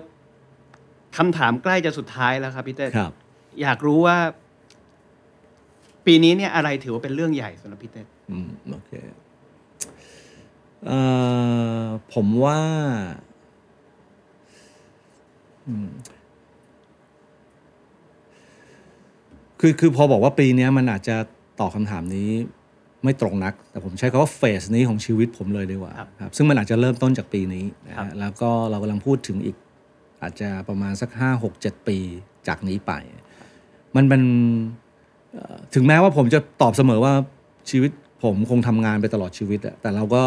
[1.16, 3.12] คำถามใกล้จะสุดท้ายแล้วครับพี่เต้ครับ
[3.62, 4.18] อยากรู้ว่า
[6.06, 8.92] ปีนี้เนี่ยอะไรถือว่าเป็นเรื่องใหญ่สำหรับพี่เต้อืมโอเค
[10.86, 11.00] เอ่
[11.80, 13.25] อผมว่าอืม
[19.60, 21.16] คือคือพอบอกว่าปีเนี้ยมันอาจจะ
[21.60, 22.30] ตอบคำถามนี้
[23.04, 29.56] ไม่ตรงนัก แต่ผมใช้คำว่าเฟสนี้ของชีวิตผมเลยดีกว่าครับครับซึ่งมันอาจจะเริ่มต้นจากปีนี้นะครัฮะบแล้วก็เรากำลังพูดถึงอีก
[30.22, 31.98] อาจจะประมาณสักห้าหกเจ็ดปี
[32.48, 32.92] จากนี้ไป
[33.96, 34.22] มันเป็น
[35.32, 37.12] เอ่อถึงแม้ว่าผมจะตอบเสมอว่า
[37.70, 37.90] ชีวิต
[38.24, 40.24] ผมคงทำงานไปตลอดชีวิตอะแต่เราก็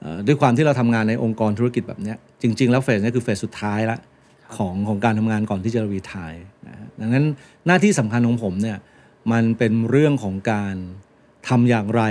[0.00, 3.98] เอ่อด้วยความที่เราทำงานในองค์กรธุรกิจแบบเนี้ยจริง ๆ แล้วเฟสนี้คือเฟสสุดท้ายละ
[4.56, 6.34] ของของการทำงานก่อนที่จะรีทาย
[6.68, 7.26] นะฮะดังนั้น
[7.66, 8.78] หน้าที่สำคัญของผมเนี่ย
[9.32, 10.74] มันเป็นเรื่องของการ
[11.48, 12.02] ทำอย่างไร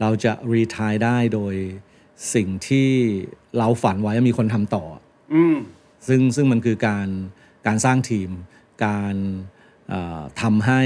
[0.00, 1.54] เราจะรีทายได้โดย
[2.34, 2.90] สิ่งที่
[3.58, 4.84] เราฝันไว้มีคนทำต่อ
[5.34, 5.56] อืม
[6.08, 7.08] ซึ่งซึ่งมันคือการ
[7.66, 8.30] การสร้างทีม
[8.86, 9.14] การ
[9.88, 10.82] เอ่อทำให้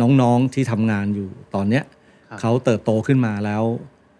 [0.00, 1.84] น้องๆที่ทำงานอยู่ตอนเนี้ย
[2.28, 3.64] ครับเขาเติบโตขึ้นมาแล้ว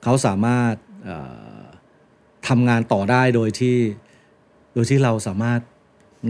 [0.02, 1.16] เขาสามารถเอ่
[1.60, 1.60] อ
[2.48, 3.78] ทำงานต่อได้โดยที่
[4.74, 5.60] โดยที่เราสามารถ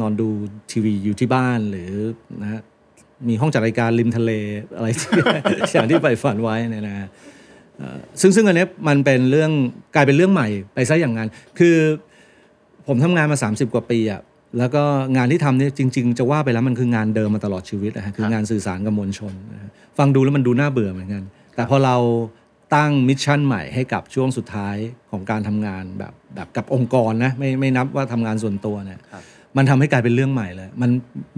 [0.00, 0.28] นอนดู
[0.70, 1.92] ทีวีอยู่ที่บ้านหรือ
[2.42, 2.60] นะฮะ
[3.28, 4.30] มีห้องจัดรายการริมทะเล
[4.76, 4.86] อะไร
[5.72, 7.08] อย่างที่ไปฝันไว้เนี่ยนะฮะ
[8.20, 9.50] ซึ่งซึ่งอันนี้มันเป็นเรื่อง
[9.94, 11.28] กลายเป็นเรื่องใหม่ไปซะอย่างนั้น
[11.58, 11.76] คือ
[12.86, 14.20] ผมทำงานมา 30 กว่าปีอะ
[14.58, 14.82] แล้วก็
[15.16, 19.34] งานที่ทำเนี่ยจริง ๆ จะว่าไปแล้วมันคืองานเดิมมาตลอดชีวิตนะฮะคืองานสื่อสารกับมวลชน
[19.98, 21.22] ฟังดูแล้วมันดูน่าเบื่อเหมือนกัน
[21.54, 21.96] แต่พอเรา
[22.76, 24.76] ตั้ง mission ใหม่ให้กับช่วงสุดท้าย
[25.10, 29.00] ของการทำงานแบบแบบกับองค์กรนะไม่ไม่นับว่าทำงานส่วนตัวเนี่ย
[29.56, 30.90] มันทำให้กลายเป็นเรื่องใหม่เลยมัน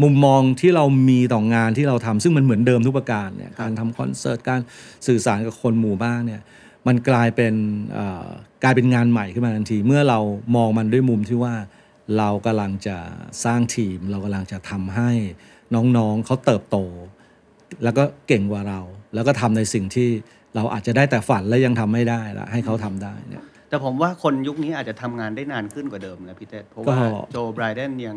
[0.03, 4.61] มุมมองที่เรามีต่องานที่เราทำซึ่งมันเหมือนเดิมทุกประการเนี่ยการทำคอนเสิร์ตการ
[5.07, 6.43] สื่อสารกับคนหมู่บ้านเนี่ย
[6.87, 7.55] มันกลายเป็น
[7.93, 8.27] เอ่อ
[8.64, 10.19] กลายเป็นงานใหม่ขึ้นมาทันที เมื่อเรา
[10.57, 11.55] มองมันด้วยมุมที่ว่า
[12.19, 12.97] เรากำลังจะ
[13.45, 15.11] สร้างทีม เรากำลังจะทำให้
[15.75, 16.77] น้องๆเขาเติบโต
[17.85, 18.81] แล้วก็เก่งกว่าเรา
[19.14, 20.09] แล้วก็ทำในสิ่งที่
[20.57, 28.16] เราอาจจะได้แต่ฝันและยังทำไม่ได้ละให้เขาทำได้เนี่ย แต่ผมว่าคนยุคนี้อาจจะทำงานได้นานขึ้นกว่าเดิมนะพี่เต้เพราะว่าก็ โจไบรเดนยัง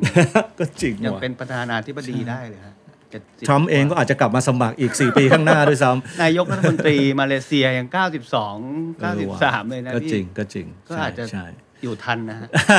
[0.60, 2.76] ก็จริงยังว่ะเป็นประธานาธิบดีได้เลยฮะ
[3.12, 11.46] 70ทรัมป์เองก็อาจจะกลับมาสมัครอีก 4 ปีข้างหน้าด้วยซ้ำนายกรัฐมนตรีมาเลเซียยัง 92 เออว่ะ93 เลยนะก็พี่จริงก็จริงก็อาจจะ ใช่
[11.84, 12.78] อยู่ทันนะฮะใช่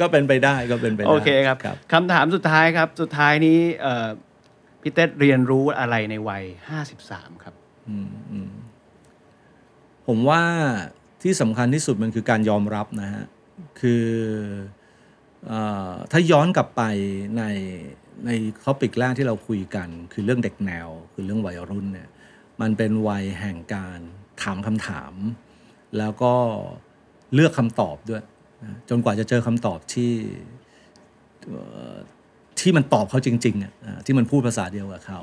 [0.00, 4.08] ก็เป็นไปได้ก็เป็นไปได้โอเคครับครับ คำถามสุดท้ายครับ สุดท้ายนี้เอ่อ
[4.82, 6.44] พี่เต้เรียนรู้อะไรในวัย
[6.94, 7.54] 53 ครับ
[7.88, 8.50] อืมอืม
[10.06, 10.42] ผมว่า
[11.22, 13.24] ที่สำคัญที่สุดมันคือการยอมรับนะฮะ
[13.80, 14.06] คื
[15.50, 15.52] อ
[16.12, 16.82] ถ้าย้อนกลับไป
[17.38, 17.42] ใน
[18.26, 18.30] ใน
[18.64, 22.08] topic แรกที่เราคุยกัน คือเรื่องเด็กแนว คือเรื่องวัยรุ่นเนี่ย
[22.60, 23.98] มันเป็นวัยแห่งการ
[24.42, 25.12] ถามคำถาม
[25.98, 26.34] แล้วก็
[27.34, 28.22] เลือกคำตอบด้วย
[28.62, 30.12] นะจนกว่าจะเจอคำตอบที่
[32.60, 33.72] ที่มันตอบเขาจริงๆอะ
[34.06, 35.20] ที่มันพูดภาษาเดียวกับเขา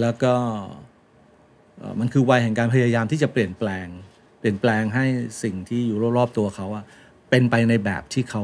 [0.00, 0.34] แล้วก็
[2.00, 3.86] มันคือวัยแห่งการพยายามที่จะเปลี่ยนแปลง
[4.38, 5.04] เปลี่ยนแปลงให้
[5.42, 6.84] สิ่งที่อยู่รอบๆตัวเขาอะ
[7.30, 8.42] เป็นไปในแบบที่เขา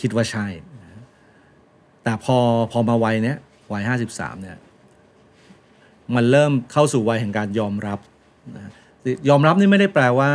[0.00, 0.46] คิดว่าใช่
[2.04, 2.38] แต่พอ
[2.72, 3.38] พอมาวัยเนี้ย
[3.72, 4.58] วัยห้าสิบสามเนี่ย
[6.14, 7.98] มันเริ่มเข้าสู่วัยแห่งการยอมรับ
[8.56, 8.62] นะ
[9.28, 10.30] ยอมรับนี่ไม่ได้แปลว่า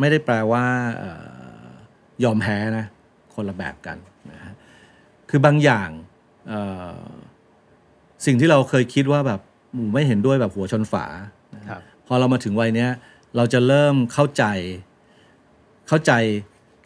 [0.00, 0.64] ไม่ได้แปลว่า
[1.02, 1.04] อ
[1.62, 1.66] อ
[2.24, 2.86] ยอมแพ้นะ
[3.34, 3.96] คนละแบบกัน
[4.32, 4.54] นะฮะ
[5.30, 5.88] คือบางอย่าง
[6.52, 6.54] อ
[6.98, 7.00] อ
[8.26, 9.40] สิ่งที่เราเคยคิดว่าแบบ
[9.92, 11.04] ไม่เห็นด้วยแบบหัวชนฝา
[11.68, 12.90] ครับพอเรามาถึงวัยเนี้ย
[13.36, 14.44] เราจะเริ่มเข้าใจ
[15.88, 16.12] เข้าใจ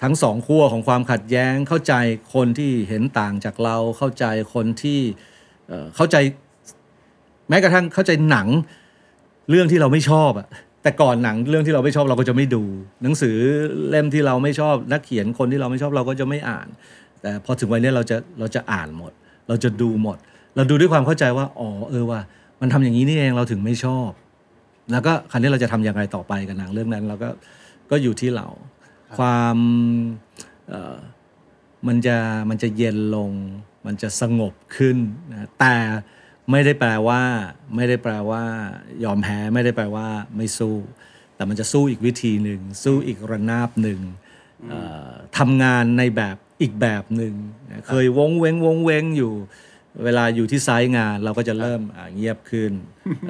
[0.03, 1.95] ทั้งสองขั้วของความขัดแย้ง เข้าใจ
[2.35, 4.25] คนที่เห็นต่างจากเรา เข้าใจ
[4.55, 5.01] คนที่
[5.97, 6.17] เข้าใจ
[7.49, 8.49] แม้กระทั่งเข้าใจหนัง
[9.51, 10.49] เรื่องที่เราไม่ชอบอะ
[10.83, 12.63] แต่ก่อนหนังเรื่องที่เราไม่ชอบเราก็จะไม่ดู
[13.03, 13.37] หนังสือ
[13.89, 16.67] เล่มที่เราไม่ชอบ นักเขียนคนที่เราไม่ชอบเราก็จะไม่อ่าน
[17.23, 19.13] แต่พอถึงวัยนี้เราจะเราจะอ่านหมด
[19.49, 20.17] เราจะดูหมด
[20.57, 22.21] เราดูด้วยความเข้าใจว่าอ๋อเออว่า
[22.63, 24.11] มันทำอย่างนี้นี่เองเราถึงไม่ชอบ
[24.93, 27.31] แล้วก็ครั้นี้เราจะทำอย่างไรต่อไปกับหนังเรื่องนั้น เราก็
[27.91, 28.47] ก็อยู่ที่เรา
[29.19, 29.57] ความ
[30.69, 30.97] เอ่อ
[31.87, 32.17] มันจะ
[32.51, 33.31] มันจะเย็นลง
[33.87, 34.97] มันจะสงบขึ้น
[35.31, 35.77] นะแต่
[36.51, 37.23] ไม่ได้แปลว่า
[37.77, 38.43] ไม่ได้แปลว่า
[39.05, 40.07] ยอมแพ้ไม่ได้แปลว่า
[40.37, 40.77] ไม่สู้
[41.35, 44.01] แต่มันจะสู้อีกวิธีหนึ่งสู้อีกระนาบหนึ่ง
[44.69, 47.35] เอ่อทำงานในแบบอีกแบบหนึ่ง
[47.71, 49.35] นะเคยวงเว้งวงเว้งอยู่
[50.05, 52.73] เวลาอยู่ที่ไซต์งานเราก็จะเริ่มอ่าเงียบขึ้น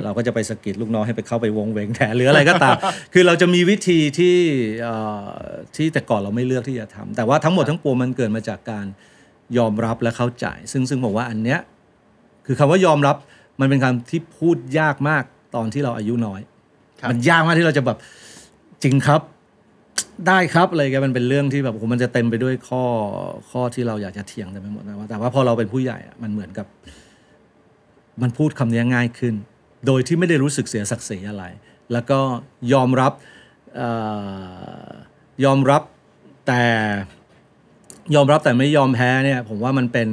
[0.04, 2.76] เราก็จะไปสะกิดลูกน้องให้ไปเข้าไปวงเวงแทนหรืออะไรก็ตาม
[3.12, 4.36] คือเราจะมีวิธีที่
[4.82, 4.94] เอ่
[5.24, 5.28] อ
[5.76, 8.86] ที่แต่ก่อนเราไม่เลือกที่จะทำแต่ว่าทั้งหมดทั้งปวงมันเกิดมาจากการ
[9.58, 11.60] ยอมรับและเข้าใจ ซึ่งซึ่งผมว่าอันเนี้ย
[12.46, 13.16] คือคำว่ายอมรับ
[13.60, 16.40] มันเป็นคำที่พูดยากมากตอนที่เราอายุน้อย
[17.00, 17.98] ครับมันยากมากที่เราจะแบบ
[18.82, 19.20] จริงครับ
[20.28, 22.84] ได้ครับอะไรกันมันเป็นเรื่องที่แบบโอ้โหมันจะเต็มไปด้วยข้อ
[23.50, 26.66] ข้อที่เราอยากจะเถียงแต่ไปหมดนะว่าแต่ว่าพอเราเป็นผู้ใหญ่อะมันเหมือนกับ
[28.22, 29.34] มันพูดคำนี้ง่ายขึ้น
[29.86, 31.44] โดยที่ไม่ได้รู้สึกเสียศักดิ์ศรีอะไร
[31.92, 32.18] แล้วก็
[32.72, 33.12] ยอมรับ
[33.76, 33.82] เอ
[34.86, 34.88] อ
[35.44, 35.82] ยอมรับ
[36.46, 36.64] แต่
[38.14, 40.10] ยอมรับแต่ไม่ยอมแพ้เนี่ย ผมว่ามันเป็น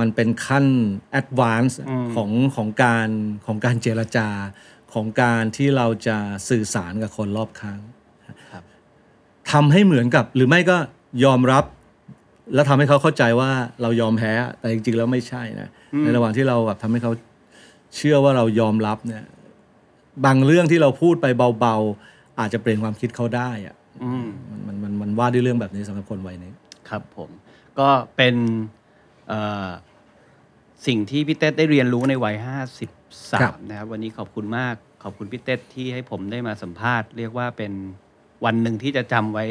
[0.00, 0.66] มันเป็นขั้น
[1.10, 3.08] แอดวานซ์อืมของของการ
[3.46, 4.28] ของการเจรจา
[4.94, 6.16] ของการที่เราจะ
[6.48, 7.95] สื่อสารกับคนรอบข้างครับ
[9.52, 10.76] ทำให้เหมือนกับ หรือไม่ก็
[11.24, 11.64] ยอมรับ
[12.54, 13.50] แล้วทำให้เขาเข้าใจว่า
[13.82, 15.68] เรายอมแพ้ แต่จริงๆแล้วไม่ใช่นะ
[16.02, 17.12] ในระหว่างที่เราแบบทำให้เขา
[17.96, 19.24] เชื่อว่าเรายอมรับเนี่ย
[20.24, 21.26] บางเรื่องที่เราพูดไป
[21.60, 23.74] เบาๆ อาจจะเปลี่ยนความคิดเขาได้อะ
[24.04, 26.52] อืมมันมันมันมันว่าด้วยเรื่องแบบนี้สำหรับคนวัยนี้
[26.88, 27.30] ครับผม
[27.78, 28.34] ก็เป็น
[29.28, 29.68] เอ่อ
[30.86, 32.66] สิ่งที่พี่เต้ได้เรียนรู้ในวัยครับ
[33.16, 37.72] 53นะครับ วันนี้ขอบคุณมากขอบคุณพี่เต้ที่ให้ผมได้มาสัมภาษณ์ เรียกว่าเป็น
[38.44, 39.44] วันหนึ่งที่จะจำไว้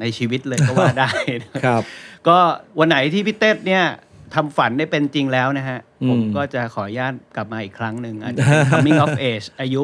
[0.00, 1.10] ในชีวิตเลยก็ว่าได้
[1.44, 1.82] นะครับ
[2.28, 2.38] ก็
[2.78, 3.84] วันไหนที่พี่เต้เนี่ย
[4.34, 9.82] ทำฝันได้เป็นจริงแล้วนะฮะอืมผมก็จะขออนุญาตกลับมาอีกครั้งหนึ่งอาจจะเป็น coming of age อายุ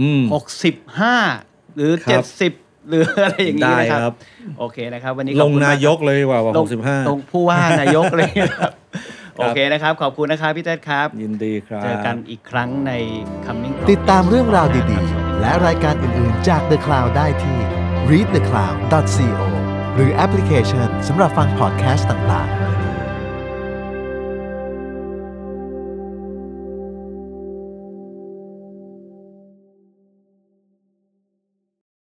[0.00, 0.22] อืม
[0.98, 2.24] 65หรือครับ
[2.56, 4.14] 70หรืออะไรอย่างนี้นะได้คครัรับบ
[4.58, 8.72] โอเคนะครับ วันนี้ขลอบงคุณมนายกเลยดีกว่าว่าลหงกสิบห้าตรงผู้ว่านายกเลยนะครับ
[9.38, 12.92] โอเคนะครับ ขอบคุณนะครับพี่เต้ครับ ยินดีครับ เจอกันอีกครั้งใน
[13.46, 17.58] coming of ติดตามเรื่องราว Age ดีครับสวัสๆ และรายการอื่น ๆ จาก The Cloud ได้ที่
[18.10, 19.46] readthecloud.co
[19.94, 22.57] หรือแอปพลิเคชันสำหรับฟังพอดแคสต์ต่าง ๆ